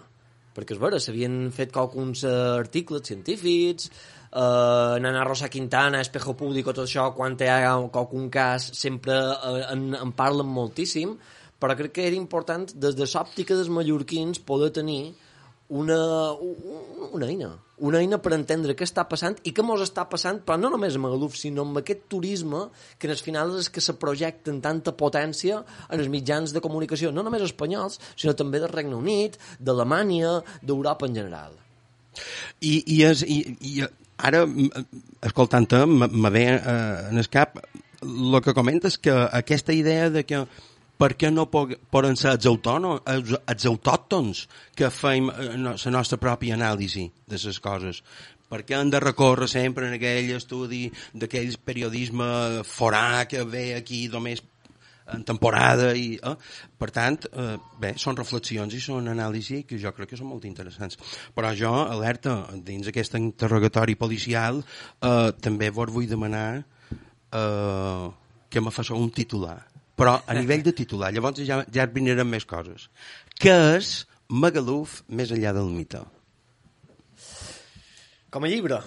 [0.56, 3.90] Perquè, és vera, s'havien fet alguns eh, articles científics,
[4.32, 9.66] eh, Nana Rosa Quintana, Espejo Público, tot això, quan hi ha algun cas, sempre eh,
[9.74, 11.16] en, en parlen moltíssim,
[11.60, 15.14] però crec que era important, des de l'òptica dels mallorquins, poder tenir
[15.68, 17.48] una, un- una eina,
[17.79, 20.94] una eina per entendre què està passant i què mos està passant, però no només
[20.96, 22.66] a Magaluf, sinó amb aquest turisme
[22.98, 25.59] que en el final és que se projecta en tanta potència
[25.90, 31.07] en els mitjans de comunicació, no només espanyols, sinó també del Regne Unit, d'Alemanya, d'Europa
[31.11, 31.52] en general.
[32.64, 33.83] I, i, és, i, i
[34.24, 34.46] ara,
[35.26, 37.59] escoltant-te, m- me ve eh, en el cap
[38.07, 40.44] el que comentes que aquesta idea de que
[40.98, 45.76] per què no po- poden ser els, autònoms, els, els autòctons que fem eh, la
[45.94, 48.03] nostra pròpia anàlisi de les coses?
[48.47, 50.84] Per què han de recórrer sempre en aquell estudi
[51.14, 52.28] d'aquell periodisme
[52.66, 54.44] forà que ve aquí només
[55.12, 56.34] en temporada i, eh?
[56.78, 60.47] per tant, eh, bé, són reflexions i són anàlisi que jo crec que són molt
[60.49, 60.99] interessants.
[61.34, 68.07] Però jo, alerta, dins aquest interrogatori policial, eh, també vos vull demanar eh,
[68.51, 69.61] que me faci un titular.
[69.97, 72.90] Però a nivell de titular, llavors ja, ja vindran més coses.
[73.40, 73.94] Què és
[74.28, 76.03] Magaluf més enllà del mite?
[78.30, 78.82] Com a llibre?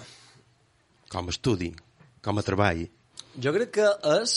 [1.10, 1.72] Com a estudi,
[2.22, 2.84] com a treball.
[3.42, 3.88] Jo crec que
[4.20, 4.34] és,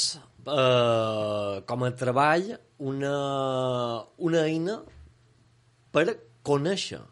[0.47, 3.15] eh, com a treball, una,
[4.17, 4.80] una eina
[5.93, 6.07] per
[6.41, 7.03] conèixer.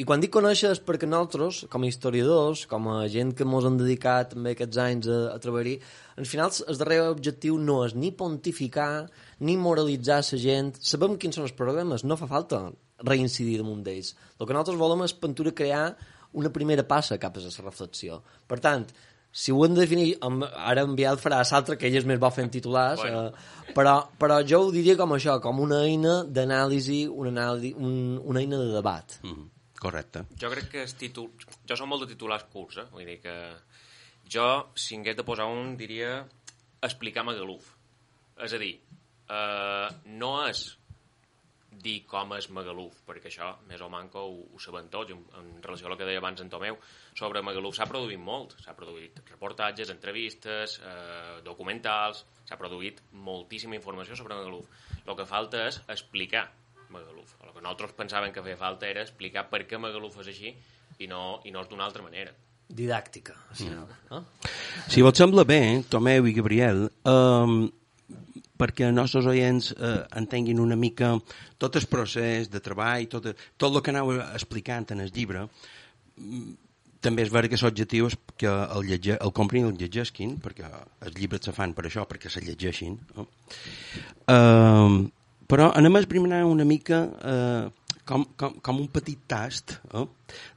[0.00, 3.66] I quan dic conèixer és perquè nosaltres, com a historiadors, com a gent que ens
[3.68, 5.74] hem dedicat també aquests anys a, a treballar,
[6.16, 9.10] al final el darrer objectiu no és ni pontificar,
[9.44, 10.72] ni moralitzar la gent.
[10.80, 12.62] Sabem quins són els problemes, no fa falta
[13.04, 14.14] reincidir damunt d'ells.
[14.38, 15.84] El que nosaltres volem és pintura crear
[16.32, 18.22] una primera passa cap a la reflexió.
[18.48, 18.88] Per tant,
[19.30, 20.16] si ho hem de definir,
[20.56, 23.26] ara en Biel farà l'altre, que ell és més bo fent titulars, Bueno.
[23.28, 28.20] eh, però, però jo ho diria com això, com una eina d'anàlisi, una, anàlisi, un,
[28.24, 29.20] una eina de debat.
[29.22, 29.59] Mm -hmm.
[29.80, 30.26] Correcte.
[30.40, 31.30] Jo crec que és títol...
[31.68, 32.88] Jo som molt de titulars curts, eh?
[32.92, 33.36] Vull dir que
[34.30, 36.18] jo, si hagués de posar un, diria
[36.84, 37.72] explicar Magaluf.
[38.44, 38.74] És a dir,
[39.32, 39.88] eh,
[40.20, 40.66] no és
[41.80, 45.50] dir com és Magaluf, perquè això, més o manco, ho, ho sabem tots, en, en
[45.64, 46.76] relació a el que deia abans en Tomeu,
[47.16, 54.18] sobre Magaluf s'ha produït molt, s'ha produït reportatges, entrevistes, eh, documentals, s'ha produït moltíssima informació
[54.18, 54.80] sobre Magaluf.
[55.06, 56.48] El que falta és explicar
[56.94, 57.34] Magaluf.
[57.44, 60.54] El que nosaltres pensàvem que feia falta era explicar per què Magaluf és així
[61.00, 62.34] i no, i no és d'una altra manera.
[62.70, 63.88] Didàctica, final.
[64.10, 64.20] Mm.
[64.20, 64.54] Eh?
[64.92, 67.54] Si vos sembla bé, Tomeu i Gabriel, eh,
[68.60, 71.14] perquè els nostres oients eh, entenguin una mica
[71.58, 75.46] tot el procés de treball, tot, tot el que aneu explicant en el llibre,
[76.16, 76.50] mm,
[77.00, 80.68] també és vera que l'objectiu és que el, llege, el comprin i el llegesquin, perquè
[80.68, 82.98] els llibres se fan per això, perquè se llegeixin.
[83.16, 83.26] No?
[84.28, 85.00] Eh,
[85.50, 90.04] però anem a esbrinar una mica eh, com, com, com un petit tast eh,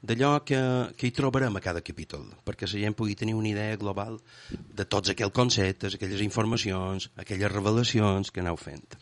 [0.05, 0.59] d'allò que,
[0.97, 4.19] que hi trobarem a cada capítol, perquè la gent pugui tenir una idea global
[4.49, 8.97] de tots aquells conceptes, aquelles informacions, aquelles revelacions que aneu fent.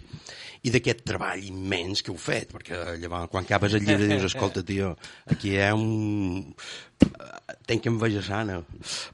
[0.64, 4.64] I d'aquest treball immens que heu fet, perquè llavors, quan acabes el llibre dius, escolta,
[4.64, 4.94] tio,
[5.28, 6.54] aquí hi ha un...
[7.68, 8.58] Tenc enveja sana.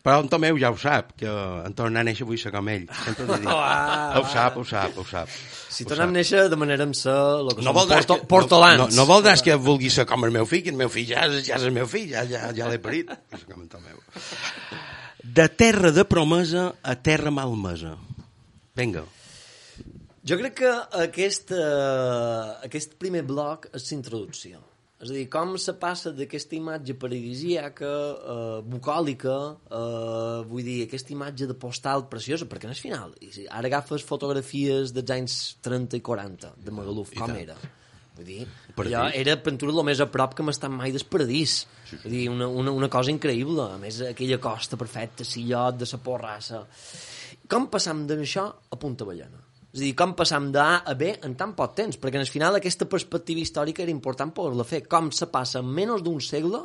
[0.01, 2.85] Però en Tomeu ja ho sap, que en tornar a néixer vull ser com ell.
[3.03, 3.49] Sempre li dic,
[4.17, 5.29] ho sap, ho sap, ho sap.
[5.69, 8.79] Si Ho tornem a néixer, demanarem ser el que No som porto, que, portolans.
[8.81, 11.27] No, no voldràs que vulgui ser com el meu fill, que el meu fill ja,
[11.27, 13.11] és- ja és el meu fill, ja, ja, ja l'he parit.
[13.51, 14.01] Com el meu.
[15.23, 17.97] De terra de promesa a terra malmesa.
[18.77, 19.03] Vinga.
[20.27, 20.71] Jo crec que
[21.03, 24.59] aquest, eh, aquest primer bloc és l'introducció.
[24.97, 27.89] És a dir, com se passa d'aquesta imatge paradisíaca,
[28.33, 29.35] eh, bucòlica,
[29.69, 33.13] eh, vull dir, aquesta imatge de postal preciosa, perquè no és final.
[33.21, 37.55] I si ara agafes fotografies dels anys 30 i 40 de Magaluf, com era?
[38.17, 38.95] Vull dir, Paradís.
[38.97, 41.67] allò era pintura el més a prop que hem estat mai del paradís.
[41.85, 41.99] Sí, sí.
[42.01, 43.67] Vull dir, una, una, una cosa increïble.
[43.75, 46.63] A més, aquella costa perfecta, sillot de sa porrassa.
[47.47, 49.46] Com passam d'això a Punta Ballena?
[49.77, 51.99] És a dir, com passam d'A a B en tan poc temps?
[52.01, 54.79] Perquè al final aquesta perspectiva històrica era important poder-la fer.
[54.89, 56.63] Com se passa en menys d'un segle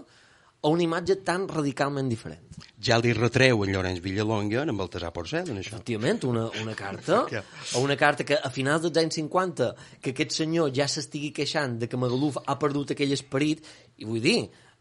[0.62, 2.40] a una imatge tan radicalment diferent.
[2.80, 5.74] Ja li retreu en Llorenç Villalonga amb Baltasar Porcel, en això.
[5.74, 7.20] Efectivament, una, una carta,
[7.76, 9.68] o una carta que a finals dels anys 50,
[10.00, 13.60] que aquest senyor ja s'estigui queixant de que Magaluf ha perdut aquell esperit,
[14.00, 14.38] i vull dir,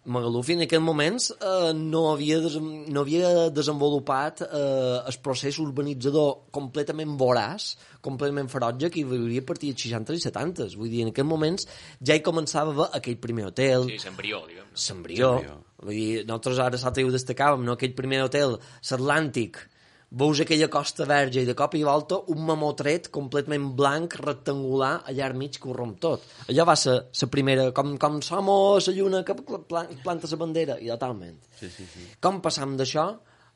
[0.10, 6.48] Magaluf en aquells moments eh, no, havia des, no havia desenvolupat eh, el procés urbanitzador
[6.50, 10.68] completament voraç, completament ferotge que hi hauria a partir dels 60 i 70.
[10.80, 11.68] Vull dir, en aquells moments
[12.02, 14.72] ja hi començava a haver aquell primer hotel, Sí, s'embrió, diguem.
[14.72, 14.82] No?
[14.88, 15.30] S'embrió.
[15.84, 17.78] Vull dir, nosaltres ara l'altre dia ho destacàvem, no?
[17.78, 18.58] aquell primer hotel,
[18.90, 19.62] l'Atlàntic,
[20.12, 25.30] veus aquella costa verge i de cop i volta un mamotret completament blanc, rectangular, allà
[25.30, 26.26] al mig que ho romp tot.
[26.52, 30.42] Allò va ser la primera, com, com som a la lluna que pla- planta la
[30.42, 31.40] bandera, i totalment.
[31.60, 32.10] Sí, sí, sí.
[32.20, 33.08] Com passam d'això,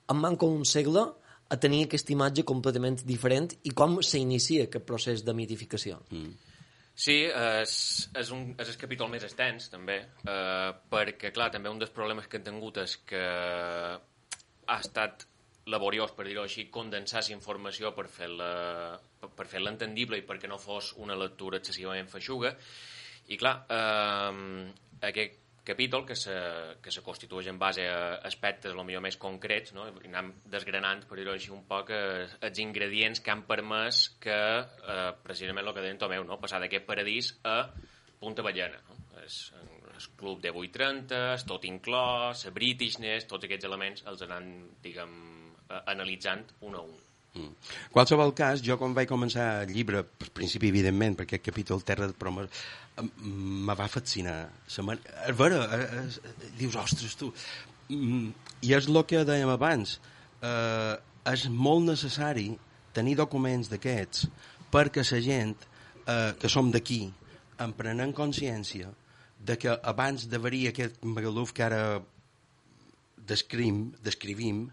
[0.08, 1.06] en manca un segle,
[1.50, 6.00] a tenir aquesta imatge completament diferent i com s'inicia aquest procés de mitificació.
[6.10, 6.34] Mm.
[6.96, 7.76] Sí, és,
[8.16, 12.30] és, un, és el capítol més extens, també, eh, perquè, clar, també un dels problemes
[12.32, 13.20] que hem tingut és que
[14.66, 15.28] ha estat
[15.72, 18.50] laboriós, per dir-ho així, condensar informació per fer-la
[19.22, 22.54] per, fer entendible i perquè no fos una lectura excessivament feixuga.
[23.34, 24.70] I, clar, eh,
[25.10, 26.36] aquest capítol que se,
[26.82, 29.88] que se constitueix en base a aspectes potser més concrets, no?
[29.90, 34.38] i anem desgranant, per dir-ho així, un poc eh, els ingredients que han permès que,
[34.62, 36.38] eh, precisament el que deia en Tomeu, no?
[36.38, 37.64] passar d'aquest paradís a
[38.22, 38.78] Punta Ballena.
[38.86, 39.02] No?
[39.26, 39.48] És,
[39.96, 44.50] el club de 830, és tot inclòs, la Britishness, tots aquests elements els anem,
[44.84, 45.14] diguem,
[45.86, 46.94] analitzant un a un.
[47.36, 47.52] Mm.
[47.92, 52.08] qualsevol cas, jo quan vaig començar el llibre, al principi, evidentment, perquè aquest capítol Terra
[52.08, 52.48] de Promes
[53.20, 54.38] me va fascinar.
[54.68, 54.82] Se.
[55.28, 57.34] És vera, eh, eh, dius, ostres, tu...
[57.90, 58.32] Mm,
[58.64, 60.00] I és el que dèiem abans.
[60.42, 60.96] Eh,
[61.34, 62.54] és molt necessari
[62.96, 64.28] tenir documents d'aquests
[64.72, 65.56] perquè la gent
[66.08, 67.04] eh, que som d'aquí
[67.60, 68.92] en prenem consciència
[69.46, 71.82] de que abans d'haver-hi aquest Magaluf que ara
[73.28, 74.70] descrim, descrivim,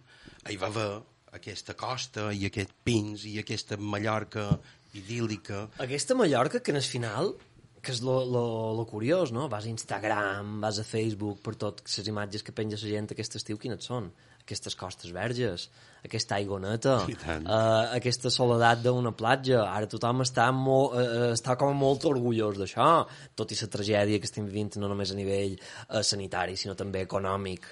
[0.51, 0.91] hi va haver
[1.37, 4.49] aquesta costa i aquest pins i aquesta Mallorca
[4.99, 5.67] idíl·lica.
[5.81, 7.33] Aquesta Mallorca, que en el final,
[7.83, 8.45] que és lo, lo,
[8.77, 9.49] lo curiós, no?
[9.51, 13.41] Vas a Instagram, vas a Facebook, per tot les imatges que penja la gent aquest
[13.41, 14.13] estiu, quines són?
[14.43, 15.69] Aquestes costes verges,
[16.03, 17.45] aquesta aigua neta, I tant.
[17.47, 19.63] uh, aquesta soledat d'una platja.
[19.71, 22.89] Ara tothom està, molt, uh, està com molt orgullós d'això,
[23.39, 27.07] tot i la tragèdia que estem vivint no només a nivell uh, sanitari, sinó també
[27.07, 27.71] econòmic.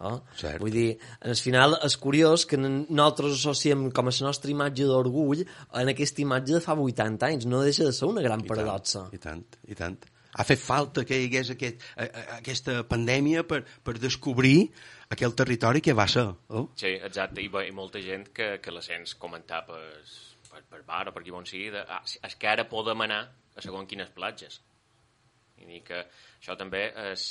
[0.00, 0.20] Oh?
[0.36, 0.60] Cert.
[0.62, 0.86] Vull dir,
[1.28, 6.24] al final és curiós que nosaltres associem com a la nostra imatge d'orgull en aquesta
[6.24, 7.48] imatge de fa 80 anys.
[7.50, 9.08] No deixa de ser una gran paradoxa.
[9.12, 9.98] I tant, i tant.
[10.30, 14.70] Ha fet falta que hi hagués aquest, a, a, aquesta pandèmia per, per descobrir
[15.10, 16.28] aquell territori que va ser.
[16.54, 16.68] Oh?
[16.78, 19.82] Sí, exacte, i, i molta gent que, que la sents comentar per,
[20.48, 23.24] per, per bar o per qui bon sigui, de, ah, és que ara podem anar
[23.56, 24.60] a segons quines platges.
[25.60, 25.98] I dir que
[26.38, 27.24] això també és,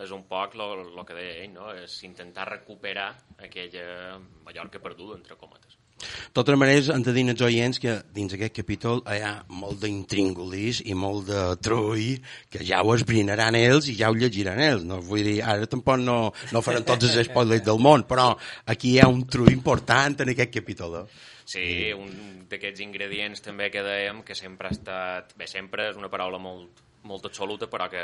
[0.00, 1.72] és un poc el que deia ell, no?
[1.76, 5.78] és intentar recuperar aquella Mallorca perduda, entre cometes.
[6.02, 9.82] De totes maneres, hem de dir als oients que dins aquest capítol hi ha molt
[9.84, 12.16] d'intríngulis i molt de trull
[12.50, 14.86] que ja ho esbrinaran ells i ja ho llegiran ells.
[14.88, 16.16] No, vull dir, ara tampoc no,
[16.52, 18.32] no faran tots els spoilers del món, però
[18.74, 21.02] aquí hi ha un trull important en aquest capítol.
[21.02, 21.04] Eh?
[21.52, 25.36] Sí, un d'aquests ingredients també que dèiem que sempre ha estat...
[25.38, 28.02] Bé, sempre és una paraula molt, molt absoluta, però que,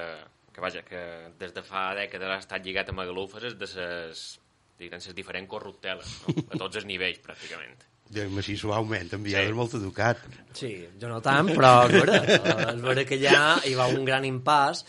[0.59, 1.01] que, vaja, que
[1.39, 4.23] des de fa dècades ha estat lligat a Magalufes és de ses,
[4.81, 6.35] diguem, ses diferents corrupteles, no?
[6.51, 7.87] a tots els nivells, pràcticament.
[8.09, 9.53] Digue'm així suaument, en Biel sí.
[9.53, 10.23] és molt educat.
[10.57, 12.23] Sí, jo no tant, però és vera,
[12.73, 14.83] és vera que allà hi va un gran impàs.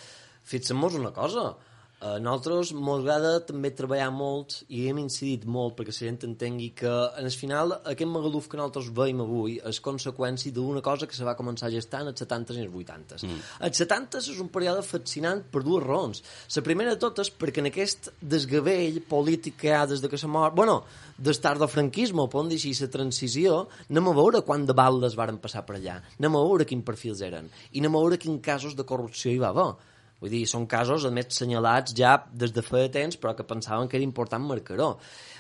[0.49, 1.51] Fixem-nos una cosa,
[1.99, 6.69] a nosaltres ens agrada també treballar molt i hem incidit molt perquè la gent entengui
[6.81, 11.17] que en el final aquest Magaluf que nosaltres veiem avui és conseqüència d'una cosa que
[11.17, 13.19] se va començar a gestar en els 70 i els 80.
[13.27, 13.41] Mm.
[13.67, 16.23] Els 70 és un període fascinant per dues raons.
[16.55, 20.19] La primera de totes perquè en aquest desgavell polític que hi ha des de que
[20.19, 20.55] s'ha mort...
[20.55, 20.79] Bueno,
[21.19, 25.39] d'estar del franquisme, on dir així, la transició, anem a veure quant de baldes varen
[25.43, 28.77] passar per allà, anem a veure quins perfils eren, i anem a veure quins casos
[28.79, 29.71] de corrupció hi va haver
[30.19, 33.87] Vull dir, són casos, a més, senyalats ja des de fa temps, però que pensaven
[33.87, 34.91] que era important marcar-ho.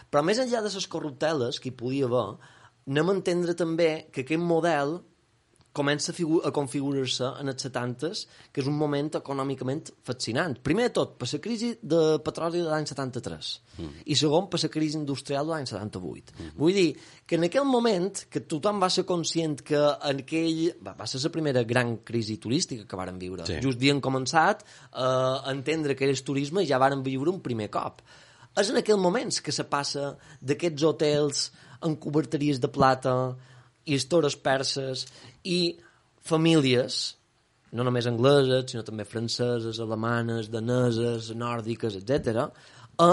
[0.09, 2.25] Però més enllà de les corrupteles que hi podia haver,
[2.89, 4.99] anem a entendre també que aquest model
[5.71, 10.57] comença a, a configurar-se en els 70s, que és un moment econòmicament fascinant.
[10.65, 14.05] Primer de tot, per la crisi de petroli de l'any 73, mm.
[14.09, 16.35] i segon, per la crisi industrial de l'any 78.
[16.37, 16.55] Mm.
[16.59, 16.87] Vull dir
[17.29, 20.63] que en aquell moment, que tothom va ser conscient que en aquell...
[20.85, 23.45] Va, va ser la primera gran crisi turística que varen viure.
[23.45, 23.59] Sí.
[23.63, 27.43] Just havien començat eh, a entendre que era el turisme i ja varen viure un
[27.45, 28.01] primer cop.
[28.57, 31.45] És en aquells moments que se passa d'aquests hotels
[31.85, 33.13] amb coberteries de plata,
[33.89, 35.05] històries perses
[35.43, 35.79] i
[36.25, 36.99] famílies,
[37.71, 42.49] no només angleses, sinó també franceses, alemanes, daneses, nòrdiques, etc,
[42.99, 43.11] a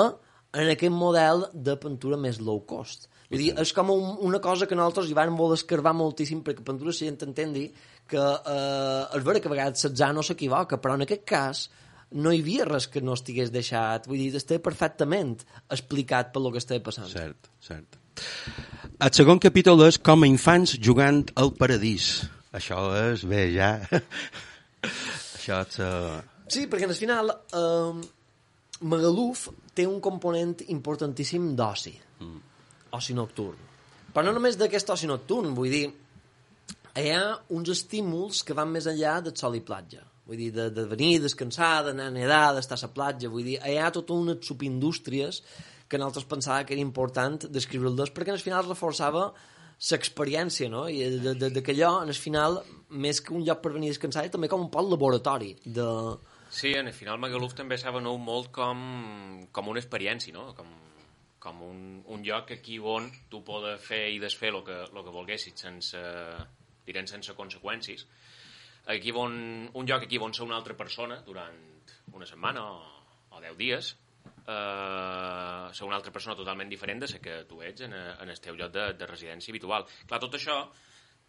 [0.56, 3.10] en aquest model de pintura més low cost.
[3.30, 6.62] Vull dir, és com un, una cosa que nosaltres hi vam voler escarbar moltíssim perquè
[6.64, 7.66] pintura la gent entendi
[8.08, 11.66] que eh, és vera que a vegades l'atzar no s'equivoca, però en aquest cas
[12.22, 14.06] no hi havia res que no estigués deixat.
[14.06, 17.10] Vull dir, estava perfectament explicat per lo que estava passant.
[17.10, 18.00] Cert, cert.
[18.96, 22.22] El segon capítol és com a infants jugant al paradís.
[22.56, 23.74] Això és bé, ja.
[25.36, 25.76] Això és...
[25.84, 26.14] Uh...
[26.48, 28.00] Sí, perquè al final uh,
[28.88, 31.92] Magaluf té un component importantíssim d'oci.
[32.24, 32.40] Mm.
[32.96, 33.60] Oci nocturn.
[34.16, 35.84] Però no només d'aquest oci nocturn, vull dir,
[36.96, 37.22] hi ha
[37.52, 40.06] uns estímuls que van més enllà del sol i platja.
[40.24, 43.28] Vull dir, de, de venir, descansar, d'anar a nedar, d'estar a la platja.
[43.28, 45.44] Vull dir, hi ha tota una subindústries
[45.88, 49.28] que nosaltres pensàvem que era important descriure-los perquè al final reforçava
[49.76, 50.86] l'experiència, no?
[50.88, 53.90] I de, de, de que allò, en el final, més que un lloc per venir
[53.90, 55.86] a descansar, també com un poc laboratori de...
[56.48, 58.78] Sí, en el final Magaluf també s'ha venut molt com,
[59.52, 60.54] com una experiència, no?
[60.56, 60.70] Com,
[61.42, 61.80] com un,
[62.14, 66.00] un lloc aquí on tu podes fer i desfer el que, lo que volguessis sense,
[66.86, 68.06] direm, sense conseqüències.
[68.94, 69.36] Aquí on,
[69.74, 71.58] un lloc aquí on ser una altra persona durant
[72.14, 72.80] una setmana o,
[73.34, 73.92] o deu dies
[74.46, 78.40] eh, ser una altra persona totalment diferent de la que tu ets en, en el
[78.40, 79.86] teu lloc de, de residència habitual.
[80.06, 80.60] Clar, tot això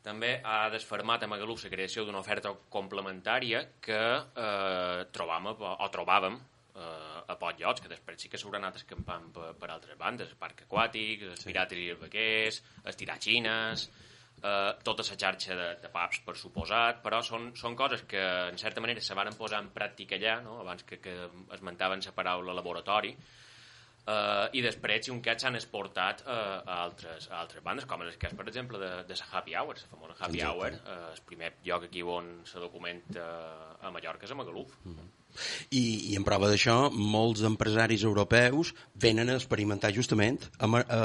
[0.08, 6.38] també ha desfermat a Magaluf la creació d'una oferta complementària que eh, trobàvem, o trobàvem
[6.38, 10.32] eh, a pocs llocs, que després sí que s'hauran anat escampant per, per altres bandes,
[10.32, 13.90] el parc aquàtic, els pirates i els vaquers, els tiratxines,
[14.44, 18.22] eh, tota la xarxa de, de pubs, per suposat, però són, són coses que,
[18.52, 20.60] en certa manera, se van posar en pràctica allà, no?
[20.62, 21.16] abans que, que
[21.58, 23.16] esmentaven la paraula laboratori,
[24.08, 28.18] eh, i després, cat s'han exportat eh, a, altres, a altres bandes, com en el
[28.22, 30.48] cas, per exemple, de, de la Happy Hour, la famosa Happy Exacte.
[30.54, 33.28] Hour, eh, el primer lloc aquí on se documenta
[33.82, 34.74] a Mallorca és a Magaluf.
[34.84, 35.14] Mm -hmm.
[35.70, 41.02] I, i en prova d'això, molts empresaris europeus venen a experimentar justament a, a,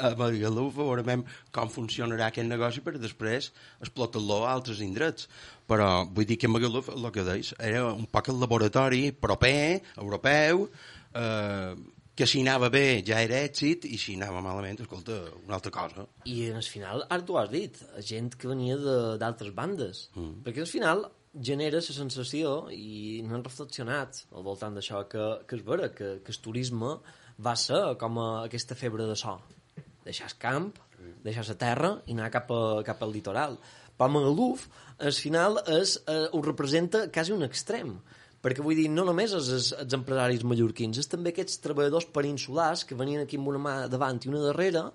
[0.00, 5.28] a Magaluf a veure com funcionarà aquest negoci per després explotar-lo a altres indrets.
[5.66, 10.68] Però vull dir que Magaluf, el que deis, era un poc el laboratori proper, europeu,
[11.14, 11.74] eh,
[12.20, 15.14] que si anava bé ja era èxit i si anava malament, escolta,
[15.46, 16.04] una altra cosa.
[16.28, 18.76] I en el final, ara tu has dit, gent que venia
[19.22, 20.02] d'altres bandes.
[20.12, 20.42] Mm.
[20.44, 21.06] Perquè al final
[21.48, 26.12] genera la sensació, i no han reflexionat al voltant d'això, que, que és vera, que,
[26.26, 26.92] que el turisme
[27.40, 29.38] va ser com a aquesta febre de so.
[30.04, 30.70] Deixar el camp,
[31.24, 33.56] deixar la terra i anar cap, a, cap al litoral.
[33.96, 34.66] Però Magaluf,
[35.00, 37.96] al final, és, eh, ho representa quasi un extrem.
[38.40, 42.96] Perquè vull dir, no només els, els, empresaris mallorquins, és també aquests treballadors peninsulars que
[42.96, 44.86] venien aquí amb una mà davant i una darrere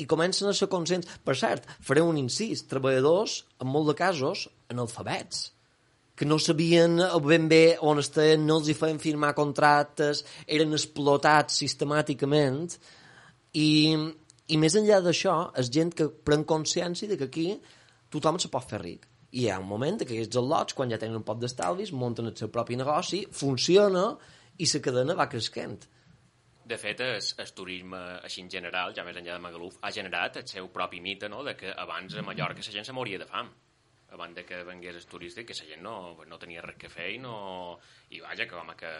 [0.00, 1.08] i comencen a ser conscients.
[1.24, 5.48] Per cert, faré un incís, treballadors, en molt de casos, analfabets
[6.22, 11.56] que no sabien ben bé on estaven, no els hi feien firmar contractes, eren explotats
[11.62, 12.76] sistemàticament
[13.58, 13.96] i,
[14.52, 17.48] i més enllà d'això, és gent que pren consciència de que aquí
[18.12, 19.08] tothom se pot fer ric.
[19.32, 22.28] I hi ha un moment que aquests al·lots, quan ja tenen un poc d'estalvis, munten
[22.28, 24.04] el seu propi negoci, funciona
[24.60, 25.88] i la cadena va creixent.
[26.72, 30.36] De fet, el, el turisme, així en general, ja més enllà de Magaluf, ha generat
[30.42, 33.26] el seu propi mite, no?, de que abans a Mallorca la gent se moria de
[33.26, 33.50] fam
[34.12, 35.94] abans de que vengués el turista que la gent no,
[36.28, 37.78] no tenia res que fer i no...
[38.12, 38.92] I vaja, que home, que,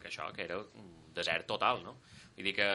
[0.00, 1.98] que això, que era un desert total, no?
[2.36, 2.68] Vull dir que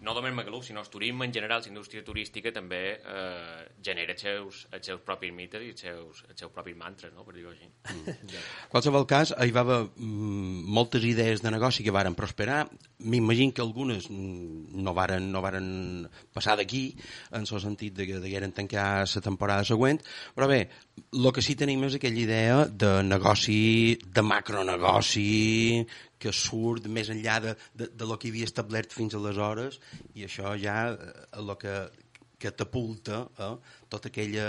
[0.00, 4.20] no només Magaluf, sinó el turisme en general, la indústria turística també eh, genera els
[4.20, 7.24] seus, els seus propis mites i els seus, els seus propis mantres, no?
[7.24, 7.70] per dir-ho així.
[7.94, 8.16] Mm.
[8.34, 12.64] En qualsevol cas, hi va haver mm, moltes idees de negoci que varen prosperar.
[13.04, 15.68] M'imagino que algunes mm, no varen, no varen
[16.34, 16.84] passar d'aquí,
[17.32, 20.02] en el sentit de que degueren tancar la temporada següent,
[20.34, 20.64] però bé,
[21.14, 25.84] el que sí tenim és aquella idea de negoci, de macronegoci,
[26.18, 29.80] que surt més enllà de, de, de lo que havia establert fins aleshores
[30.14, 31.76] i això ja eh, el que
[32.44, 33.54] catapulta eh,
[33.88, 34.48] tot, aquella,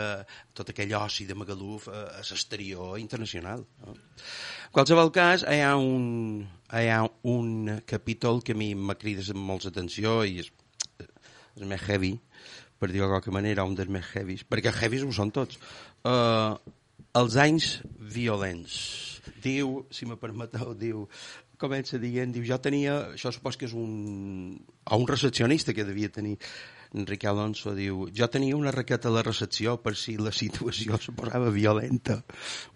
[0.58, 3.66] tot aquell oci de Magaluf eh, a l'exterior internacional.
[3.86, 3.96] Eh.
[4.68, 6.44] En qualsevol cas, hi ha un,
[6.74, 7.02] hi ha
[7.32, 10.52] un capítol que a mi m'ha cridat molta atenció i és,
[11.00, 12.16] és més heavy,
[12.80, 15.62] per dir-ho qualque manera, un dels més heavies, perquè heavies ho són tots.
[16.04, 16.58] Uh,
[17.16, 17.70] els anys
[18.16, 18.76] violents.
[19.46, 21.06] Diu, si me permeteu, diu,
[21.62, 26.12] comença dient, diu, jo tenia, això supos que és un, o un recepcionista que devia
[26.14, 26.38] tenir,
[26.96, 31.12] Enrique Alonso diu, jo tenia una raqueta a la recepció per si la situació se
[31.18, 32.22] posava violenta.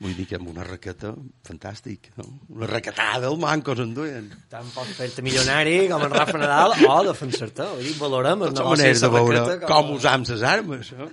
[0.03, 1.13] Vull dir que amb una raqueta,
[1.47, 2.27] fantàstic, no?
[2.57, 4.27] Una raquetada, el manco s'enduien.
[4.51, 7.69] Tant pot fer-te milionari com en Rafa Nadal o defensar-te.
[7.77, 10.93] Vull dir, valorem el Tota negoci manera de veure raqueta com, com usam les armes.
[10.99, 11.11] No?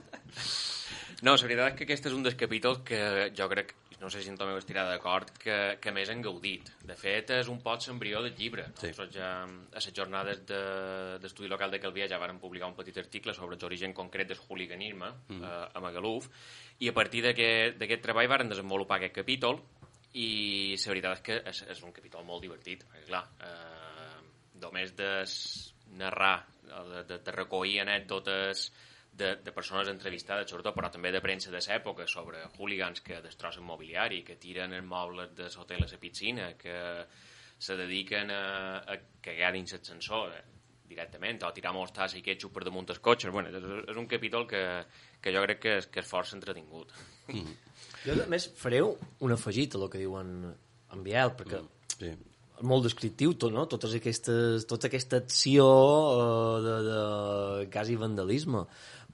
[1.23, 2.99] No, la veritat és que aquest és un dels capítols que
[3.37, 6.69] jo crec, no sé si en Tomeu estirà d'acord, que, que més han gaudit.
[6.85, 8.67] De fet, és un pot l'embrió del llibre.
[8.75, 8.91] Sí.
[8.93, 12.77] Nosaltres ja a les jornades de- d'estudi de, local de Calvià ja varen publicar un
[12.77, 15.43] petit article sobre l'origen concret del hooliganisme mm.
[15.43, 16.29] eh, a Magaluf,
[16.81, 19.63] i a partir d'aquest treball varen desenvolupar aquest capítol,
[20.17, 24.21] i la veritat és que és, és un capítol molt divertit, perquè clar, eh,
[24.61, 25.13] només de
[25.97, 26.37] narrar,
[26.67, 28.71] de, de, de recollir anècdotes
[29.17, 33.65] de, de persones entrevistades, sobretot, però també de premsa de l'època, sobre hooligans que destrossen
[33.65, 36.77] mobiliari, que tiren els mobles de l'hotel a la piscina, que
[37.59, 40.43] se dediquen a, a cagar dins l'ascensor eh,
[40.87, 43.33] directament, o tirar mostassa i ketchup per damunt els cotxes.
[43.33, 44.63] Bueno, és, és un capítol que,
[45.23, 46.93] que jo crec que és, que és força entretingut.
[47.33, 47.57] Mm.
[48.05, 48.93] Jo, a més, fareu
[49.25, 51.65] un afegit a el que diuen en Biel, perquè
[51.97, 52.13] sí.
[52.65, 53.67] Molt descriptiu tot, no?
[53.69, 57.01] Totes aquestes, tota aquesta acció uh, de, de
[57.73, 58.65] quasi vandalisme.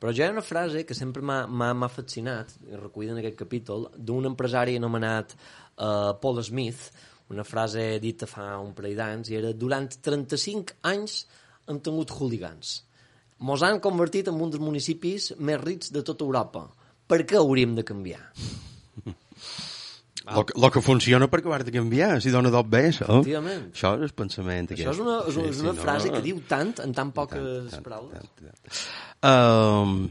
[0.03, 3.89] Però ja hi ha una frase que sempre m'ha- fascinat, i recollida en aquest capítol,
[3.97, 6.91] d'un empresari anomenat uh, Paul Smith,
[7.31, 11.23] una frase dita fa un parell d'anys, i era durant 35 anys
[11.71, 12.81] hem tingut hooligans.
[13.43, 16.67] Mos han convertit en un dels municipis més rics de tota Europa.
[17.07, 18.23] Per què hauríem de canviar?
[20.25, 23.09] Lo, que- funciona per acabar de canviar, si dona dos bé, això.
[23.09, 23.73] Efectivament.
[23.73, 24.71] Això és el pensament.
[24.71, 28.23] Això és una, és una, és una frase que diu tant en tan poques paraules.
[29.23, 30.11] Um,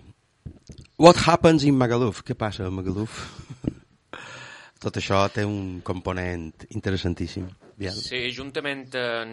[0.97, 2.23] what happens in Magaluf?
[2.27, 3.21] Què passa a Magaluf?
[4.83, 7.47] Tot això té un component interessantíssim.
[7.81, 7.97] Biel.
[7.97, 9.31] Sí, juntament en,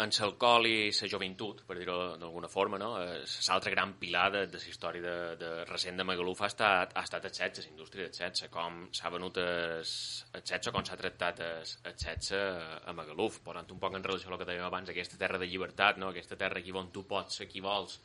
[0.00, 2.94] en l'alcohol i la joventut, per dir-ho d'alguna forma, no?
[3.02, 3.18] Eh,
[3.48, 7.02] l'altre gran pilar de, de la història de, de recent de Magaluf ha estat, ha
[7.04, 11.42] estat el sexe, la indústria del sexe, com s'ha venut el, sexe, com s'ha tractat
[11.44, 15.20] el, sexe a Magaluf, posant un poc en relació amb el que dèiem abans, aquesta
[15.20, 16.08] terra de llibertat, no?
[16.14, 17.98] aquesta terra aquí on tu pots ser qui vols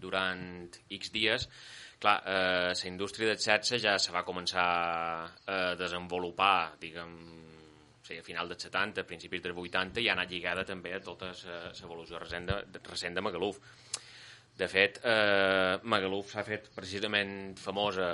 [0.00, 0.42] durant
[0.90, 1.46] X dies,
[2.02, 4.66] clar, eh, la indústria del sexe ja se va començar
[5.46, 7.14] a desenvolupar, diguem,
[8.10, 11.32] sigui, a final dels 70, principis dels 80, i ha anat lligada també a tota
[11.32, 13.62] l'evolució recent, de, recent de Magaluf.
[14.60, 18.10] De fet, eh, Magaluf s'ha fet precisament famosa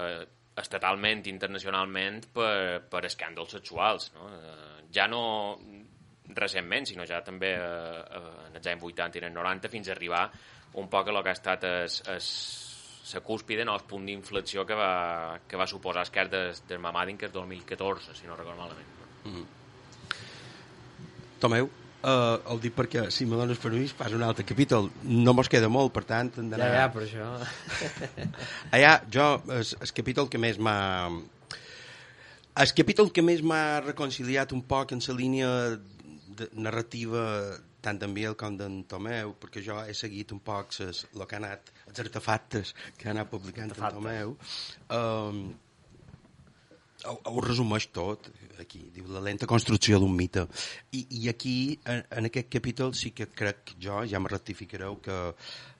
[0.57, 4.13] estatalment, internacionalment, per, per escàndols sexuals.
[4.15, 4.31] No?
[4.37, 5.25] Eh, ja no
[6.37, 9.91] recentment, sinó ja també eh, eh, en els anys 80 i en els 90, fins
[9.91, 10.23] a arribar
[10.77, 12.31] un poc a el que ha estat es, es,
[13.15, 17.19] la cúspide, no, el punt d'inflexió que va, que va suposar esquerra des, des Mamadin,
[17.21, 18.93] que és 2014, si no recordo malament.
[19.25, 19.47] Mm -hmm.
[21.43, 21.71] Tomeu,
[22.07, 24.93] Uh, el dic perquè, si me dones permís, pas un altre capítol.
[25.03, 26.69] No mos queda molt, per tant, hem d'anar...
[26.71, 27.31] Ja, ja, per això...
[28.77, 30.77] Allà, jo, el, el capítol que més m'ha...
[32.63, 35.51] El capítol que més m'ha reconciliat un poc en la línia
[36.39, 37.25] de narrativa
[37.87, 41.39] tant d'en Biel com d'en Tomeu, perquè jo he seguit un poc ses, el que
[41.39, 44.35] ha anat, els artefactes que ha anat publicant en Tomeu.
[44.95, 45.43] Um,
[47.13, 48.29] ho, resumeix tot
[48.61, 50.47] aquí, diu la lenta construcció d'un mite.
[50.93, 55.19] I, i aquí en, en aquest capítol sí que crec jo, ja me rectificareu que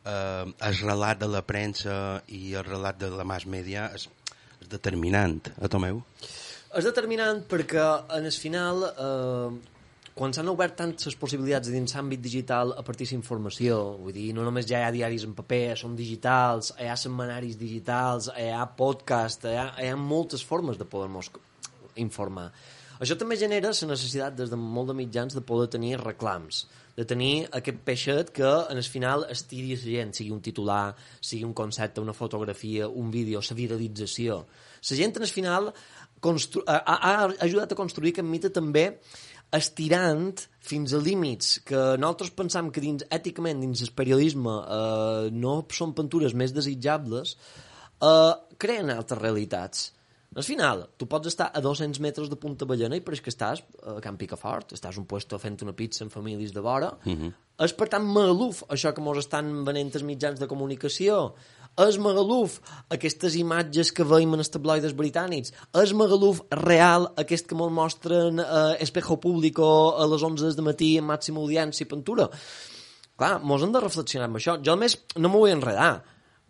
[0.07, 4.09] eh, el relat de la premsa i el relat de la mass media és,
[4.61, 6.03] és determinant, a Tomeu
[6.77, 7.85] És determinant perquè
[8.19, 9.76] en el final eh,
[10.17, 14.65] quan s'han obert tantes possibilitats dins l'àmbit digital a partir d'informació, vull dir, no només
[14.65, 19.45] ja hi ha diaris en paper, són digitals, hi ha setmanaris digitals, hi ha podcast,
[19.45, 21.29] hi ha, hi ha moltes formes de poder-nos
[22.01, 22.47] informar.
[22.97, 26.63] Això també genera la necessitat des de molt de mitjans de poder tenir reclams,
[26.97, 31.45] de tenir aquest peixet que en el final estiri la gent, sigui un titular, sigui
[31.45, 34.47] un concepte, una fotografia, un vídeo, la viralització.
[34.81, 35.73] La gent en el final
[36.65, 37.15] ha, ha
[37.45, 38.95] ajudat a construir aquest mite també
[39.55, 45.61] estirant fins a límits que nosaltres pensam que dins, èticament dins el periodisme eh, no
[45.73, 47.37] són pintures més desitjables,
[48.03, 49.93] eh, creen altres realitats.
[50.37, 53.63] Al final, tu pots estar a 200 metres de Punta Ballena i pareix que estàs
[53.89, 56.91] a Camp Picafort, estàs un puesto fent una pizza amb famílies de vora.
[57.05, 57.33] Mm -hmm.
[57.65, 61.35] És, per tant, magaluf això que mos estan venent els mitjans de comunicació.
[61.85, 62.57] És Magaluf
[62.95, 65.53] aquestes imatges que veiem en els tabloides britànics.
[65.83, 69.67] És Magaluf real aquest que mos mostren a eh, Espejo Público
[70.01, 72.31] a les 11 de matí en màxima audiència i pintura.
[73.17, 74.57] Clar, mos hem de reflexionar amb això.
[74.65, 75.91] Jo, més, no m'ho vull enredar,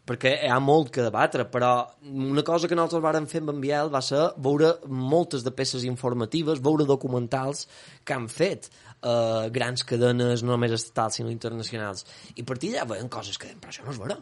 [0.07, 1.73] perquè hi ha molt que debatre, però
[2.07, 5.87] una cosa que nosaltres vàrem fer amb en Biel va ser veure moltes de peces
[5.91, 7.67] informatives, veure documentals
[8.07, 12.07] que han fet eh, grans cadenes, no només estatals, sinó internacionals.
[12.37, 14.21] I a partir d'allà veiem coses que però això no és vera.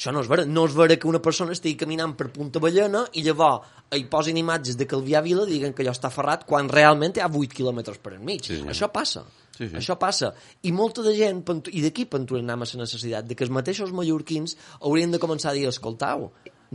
[0.00, 0.46] Això no és vera.
[0.48, 4.38] No és vera que una persona estigui caminant per Punta Ballena i llavors hi posin
[4.40, 8.00] imatges de Calvià Vila diguen que allò està ferrat quan realment hi ha 8 quilòmetres
[8.00, 8.46] per enmig.
[8.48, 8.68] Sí, sí.
[8.72, 9.26] Això passa.
[9.58, 9.76] Sí, sí.
[9.76, 10.30] Això passa.
[10.64, 14.56] I molta de gent, i d'aquí penturem amb la necessitat de que els mateixos mallorquins
[14.80, 16.30] haurien de començar a dir, escoltau,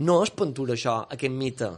[0.06, 1.72] no és pintura això, aquest mite,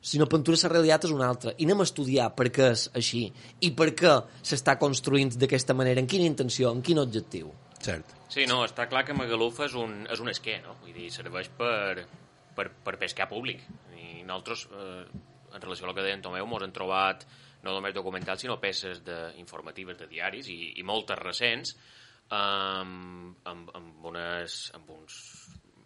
[0.00, 1.52] sinó pintura la realitat és una altra.
[1.58, 3.26] I anem a estudiar per què és així
[3.60, 7.52] i per què s'està construint d'aquesta manera, en quina intenció, en quin objectiu.
[7.86, 8.14] Cert.
[8.32, 10.74] Sí, no, està clar que Magaluf és un, és un esquer, no?
[10.82, 12.02] Vull dir, serveix per,
[12.56, 13.62] per, per pescar públic.
[13.94, 17.26] I nosaltres, eh, en relació a el que deia en Tomeu, mos hem trobat
[17.66, 21.74] no només documentals, sinó peces de, informatives de diaris i, i moltes recents
[22.34, 25.16] amb, amb, amb, unes, amb, uns,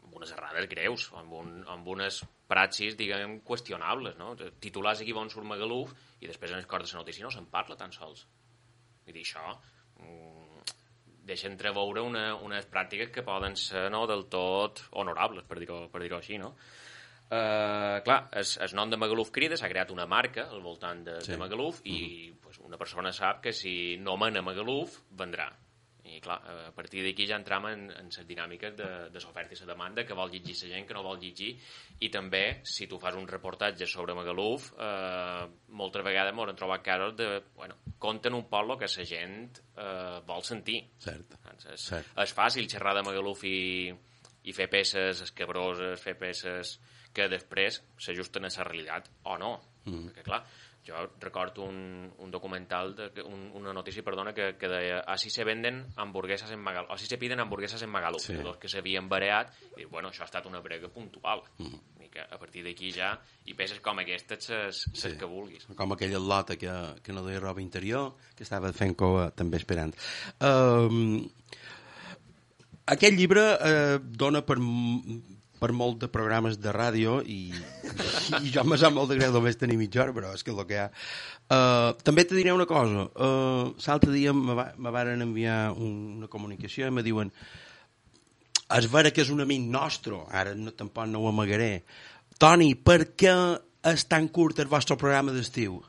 [0.00, 4.34] amb unes errades greus, amb, un, amb unes praxis, diguem, qüestionables, no?
[4.60, 7.78] Titulars aquí on surt Magaluf i després en les cordes de notícia no se'n parla
[7.80, 8.26] tan sols.
[9.06, 9.46] Vull dir, això
[10.00, 10.39] mm,
[11.24, 16.02] deixa entreveure una, unes pràctiques que poden ser no del tot honorables, per dir-ho per
[16.02, 16.54] dir així, no?
[17.30, 21.20] Uh, clar, es, es nom de Magaluf crida, s'ha creat una marca al voltant de,
[21.22, 21.30] Sí.
[21.30, 25.46] de Magaluf i pues, una persona sap que si no mena Magaluf, vendrà.
[26.10, 29.54] I clar, eh, a partir d'aquí ja entram en, en les dinàmiques de, de l'oferta
[29.54, 31.52] i la demanda, que vol llegir la gent, que no vol llegir,
[32.00, 35.46] i també, si tu fas un reportatge sobre Magaluf, eh,
[35.80, 39.60] moltes vegades m'ho han trobat casos de, bueno, conten un poc el que la gent
[39.76, 40.80] eh, vol sentir.
[41.00, 41.36] Cert.
[41.46, 42.14] Doncs és, Cert.
[42.24, 43.90] és fàcil xerrar de Magaluf i,
[44.44, 46.78] i fer peces escabroses, fer peces
[47.14, 49.54] que després s'ajusten a la realitat o no.
[49.86, 50.10] Mm.
[50.10, 50.42] Perquè, clar,
[50.90, 55.44] jo recordo un, un documental, de, un, una notícia, perdona, que, que deia así se
[55.44, 58.34] venden hamburguesas en Magaluf, así se piden hamburguesas en Magaluf, Sí.
[58.42, 61.42] dos que s'havien bareat, i bueno, això ha estat una brega puntual.
[61.58, 61.80] Mm.
[62.04, 63.12] I que a partir d'aquí ja,
[63.46, 65.18] i peces com aquestes, ses, ses Sí.
[65.18, 65.66] que vulguis.
[65.76, 66.72] com aquella lota que,
[67.02, 69.94] que no deia roba interior, que estava fent cova també esperant.
[70.42, 71.22] Um,
[72.90, 74.58] aquest llibre eh, dona per,
[75.60, 77.52] per molt de programes de ràdio i,
[78.40, 80.62] i jo me sap molt de greu només tenir mitja hora, però és que el
[80.64, 80.90] que hi ha.
[81.50, 83.08] Uh, també te diré una cosa.
[83.14, 87.32] Uh, L'altre dia me, va, me varen enviar un, una comunicació i me diuen
[88.70, 91.82] és vera que és un amic nostre, ara no, tampoc no ho amagaré.
[92.40, 93.34] Toni, per què
[93.90, 95.80] és tan curt el vostre programa d'estiu?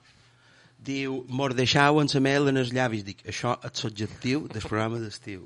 [0.81, 3.05] Diu, mos deixau en la mel en els llavis.
[3.05, 5.45] Dic, això és l'objectiu del programa d'estiu.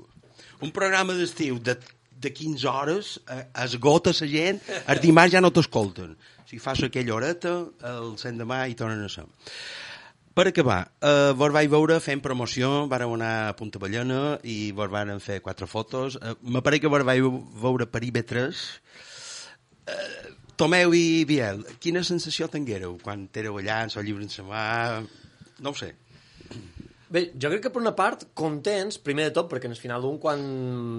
[0.64, 1.76] Un programa d'estiu de,
[2.22, 6.16] de 15 hores eh, esgota la gent, els dimarts ja no t'escolten.
[6.50, 7.56] Si fas aquella horeta,
[7.90, 9.26] el l'endemà i tornen a ser.
[10.36, 14.90] Per acabar, eh, vos vaig veure fent promoció, vàrem anar a Punta Ballena i vos
[14.92, 16.18] varen fer quatre fotos.
[16.22, 17.24] Eh, M'apareix que vos vaig
[17.64, 18.64] veure per IB3.
[19.88, 24.44] Eh, Tomeu i Biel, quina sensació tinguéreu quan éreu allà, en el llibre en sa
[24.44, 24.66] mà?
[25.64, 25.94] No ho sé.
[27.16, 30.18] Bé, jo crec que per una part contents, primer de tot, perquè al final un
[30.20, 30.42] quan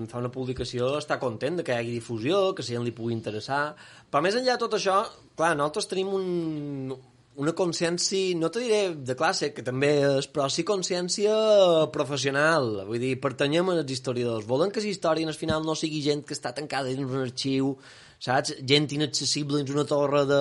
[0.09, 3.12] fa una publicació està content de que hi hagi difusió, que si a li pugui
[3.12, 3.75] interessar,
[4.09, 5.03] però més enllà de tot això,
[5.37, 6.95] clar, nosaltres tenim un,
[7.37, 11.37] una consciència, no te diré de classe, que també és, però sí consciència
[11.93, 12.87] professional.
[12.89, 14.49] Vull dir, pertanyem als historiadors.
[14.49, 17.75] Volem que la història al final no sigui gent que està tancada dins un arxiu,
[18.23, 18.55] saps?
[18.67, 20.41] Gent inaccessible dins una torre de,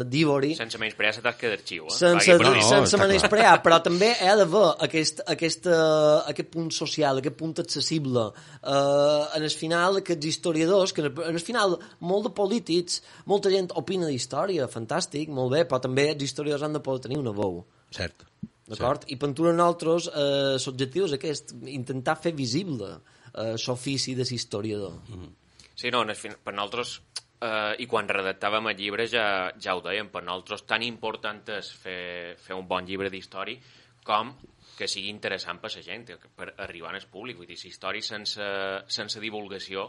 [0.00, 0.54] de d'Ivory.
[0.58, 1.94] Sense menysprear la tasca d'arxiu, eh?
[1.96, 2.64] Sense, no, dir.
[2.66, 7.56] sense menysprear, però també hi ha d'haver aquest, aquest, uh, aquest punt social, aquest punt
[7.62, 8.28] accessible.
[8.62, 13.00] Uh, en el final, aquests historiadors, que en el final molt de polítics,
[13.30, 17.22] molta gent opina d'història, fantàstic, molt bé, però també els historiadors han de poder tenir
[17.22, 17.62] una veu.
[17.94, 18.26] Cert.
[18.66, 19.04] D'acord?
[19.14, 24.96] I per a nosaltres, eh, l'objectiu és aquest, intentar fer visible eh, l'ofici de l'historiador.
[25.06, 25.45] Mm -hmm.
[25.76, 26.96] Sí, no, per nosaltres,
[27.44, 29.26] eh, i quan redactàvem el llibre ja,
[29.60, 33.60] ja ho dèiem, per nosaltres tan important és fer, fer un bon llibre d'història
[34.06, 34.32] com
[34.78, 36.06] que sigui interessant per la gent,
[36.36, 37.36] per arribar al públic.
[37.36, 38.48] Vull dir, la història sense,
[38.88, 39.86] sense divulgació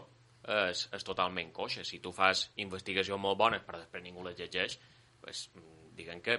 [0.48, 1.84] és, és totalment coixa.
[1.84, 4.78] Si tu fas investigació molt bona però després ningú la llegeix,
[5.22, 5.48] pues,
[5.96, 6.38] diguem que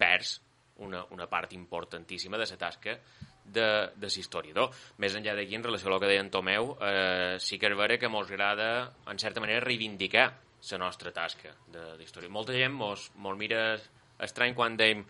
[0.00, 0.38] perds
[0.80, 2.96] una, una part importantíssima de la tasca
[3.52, 4.70] de, de l'historiador.
[4.98, 7.76] Més enllà d'aquí, en relació a el que deia en Tomeu, eh, sí que és
[7.76, 10.28] vera que mos agrada, en certa manera, reivindicar
[10.70, 12.28] la nostra tasca de- d'història.
[12.28, 13.78] Molta gent mos, mos mira
[14.20, 15.04] estrany quan deim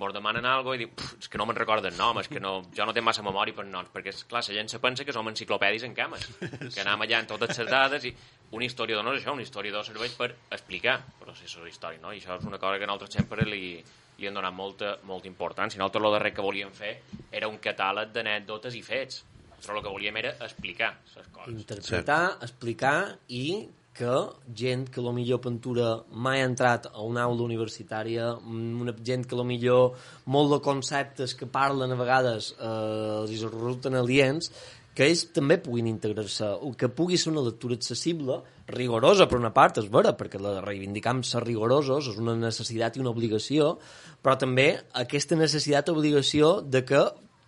[0.00, 2.40] mos demanen alguna i diu, "Pff, és que no me'n recordo el nom, és que
[2.40, 5.12] no, jo no tenc massa memòria per noms, perquè, clar, la gent se pensa que
[5.12, 6.24] som enciclopèdies en cames,
[6.74, 8.14] que anem allà amb totes les dades i
[8.50, 12.12] un historiador no és això, un historiador serveix per explicar processos històrics, no?
[12.12, 13.84] I això és una cosa que nosaltres sempre li,
[14.18, 15.78] li hem donat molta, molta importància.
[15.78, 16.96] Nosaltres el darrer que volíem fer
[17.32, 19.22] era un catàleg d'anècdotes i fets.
[19.54, 21.54] Nosaltres el que volíem era explicar les coses.
[21.54, 22.98] interpretar, explicar
[23.28, 23.46] i
[23.94, 24.14] que
[24.58, 29.44] gent que millor pintura mai ha entrat a una aula universitària, mm, una gent que
[29.46, 29.94] millor
[30.26, 34.50] molt de conceptes que parlen a vegades eh, els resulten aliens,
[34.94, 38.38] que ells també puguin integrar-se, o que pugui ser una lectura accessible,
[38.70, 43.02] rigorosa per una part, és vera, perquè la reivindicam ser rigorosos és una necessitat i
[43.02, 43.74] una obligació,
[44.22, 44.68] però també
[45.02, 47.02] aquesta necessitat i obligació de que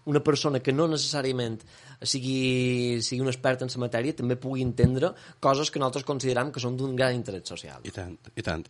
[0.06, 1.60] una persona que no necessàriament
[2.02, 6.60] sigui, sigui un expert en la matèria també pugui entendre coses que nosaltres consideram que
[6.60, 7.80] són d'un gran interès social.
[7.84, 8.66] I tant, i tant.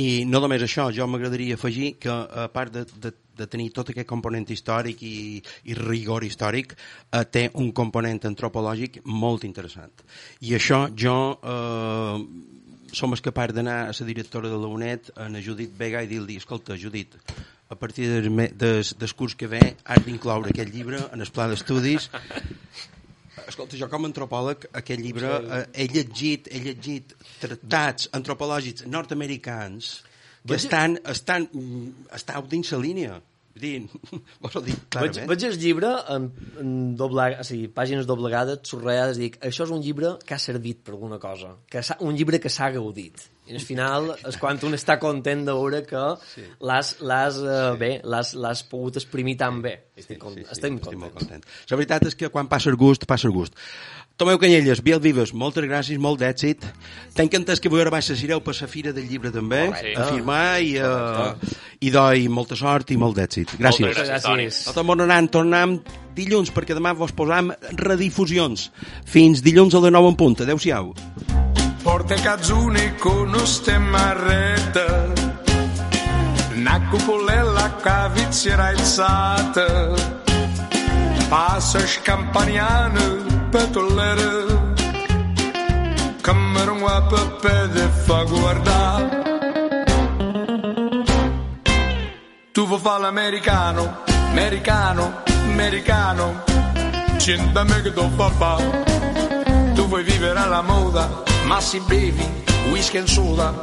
[0.00, 3.90] I no només això, jo m'agradaria afegir que a part de, de, de tenir tot
[3.90, 6.74] aquest component històric i, i rigor històric,
[7.10, 10.04] eh, té un component antropològic molt interessant.
[10.42, 12.52] I això jo eh,
[12.94, 16.36] som capaç d'anar a la directora de la UNED, a la Judit Vega, i dir-li,
[16.38, 17.16] escolta, Judit,
[17.70, 21.46] a partir del, des, del curs que ve has d'incloure aquest llibre en el pla
[21.50, 22.10] d'estudis.
[23.48, 29.90] Escolta, jo com a antropòleg, aquest llibre eh, he llegit, he llegit tractats antropològics nord-americans
[30.44, 33.18] que Vaig- estan, estan, mm, estan dins la línia.
[33.54, 35.28] Vull dir, vos ho dic Veig, clarament.
[35.30, 36.24] veig el llibre en,
[36.58, 40.82] en doble, o sigui, pàgines doblegades, subratllades, dic, això és un llibre que ha servit
[40.82, 43.28] per alguna cosa, que un llibre que s'ha gaudit.
[43.46, 46.02] I al final és quan un està content de veure que
[46.32, 46.42] sí.
[46.66, 49.76] l'has, eh, bé, l'has, l'has pogut exprimir tan bé.
[49.94, 51.02] Estic, sí, sí, estem estic contents.
[51.04, 51.46] molt content.
[51.70, 53.54] La veritat és que quan passa el gust, passa el gust.
[54.16, 56.62] Tomeu Canyelles, Biel Vives, moltes gràcies, molt d'èxit.
[57.18, 59.94] Tenc entès que avui ara baix sereu per la Fira del Llibre també, Sí.
[59.96, 61.34] a firmar i, uh,
[61.80, 63.56] i doi molta sort i molt d'èxit.
[63.58, 63.80] Gràcies.
[63.80, 64.44] Moltes gràcies, Toni.
[64.44, 65.80] Nosaltres anant, tornem
[66.14, 68.70] dilluns, perquè demà vos posam redifusions.
[69.04, 70.40] Fins dilluns a les 9 en punt.
[70.40, 70.94] Adéu-siau.
[71.82, 74.86] Porte cazzuni con ste marrette
[76.56, 79.92] Una cupolella cavizziera alzata
[81.28, 84.46] Passa scampaniane petollere
[86.20, 87.68] Come un guapo per
[88.04, 89.22] fa guardare.
[92.50, 96.42] Tu vuoi fare l'americano, americano, americano.
[97.16, 98.56] Sentami che do papà
[99.74, 102.26] Tu vuoi vivere alla moda, ma si bevi
[102.70, 103.62] whisky e soda.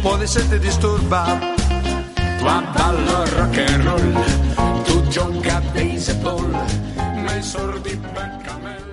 [0.00, 1.38] Può essere disturba
[2.38, 4.82] Tu ballo rock and roll.
[4.84, 6.50] Tu gioca baseball
[7.22, 8.83] Ma i sordi beccamel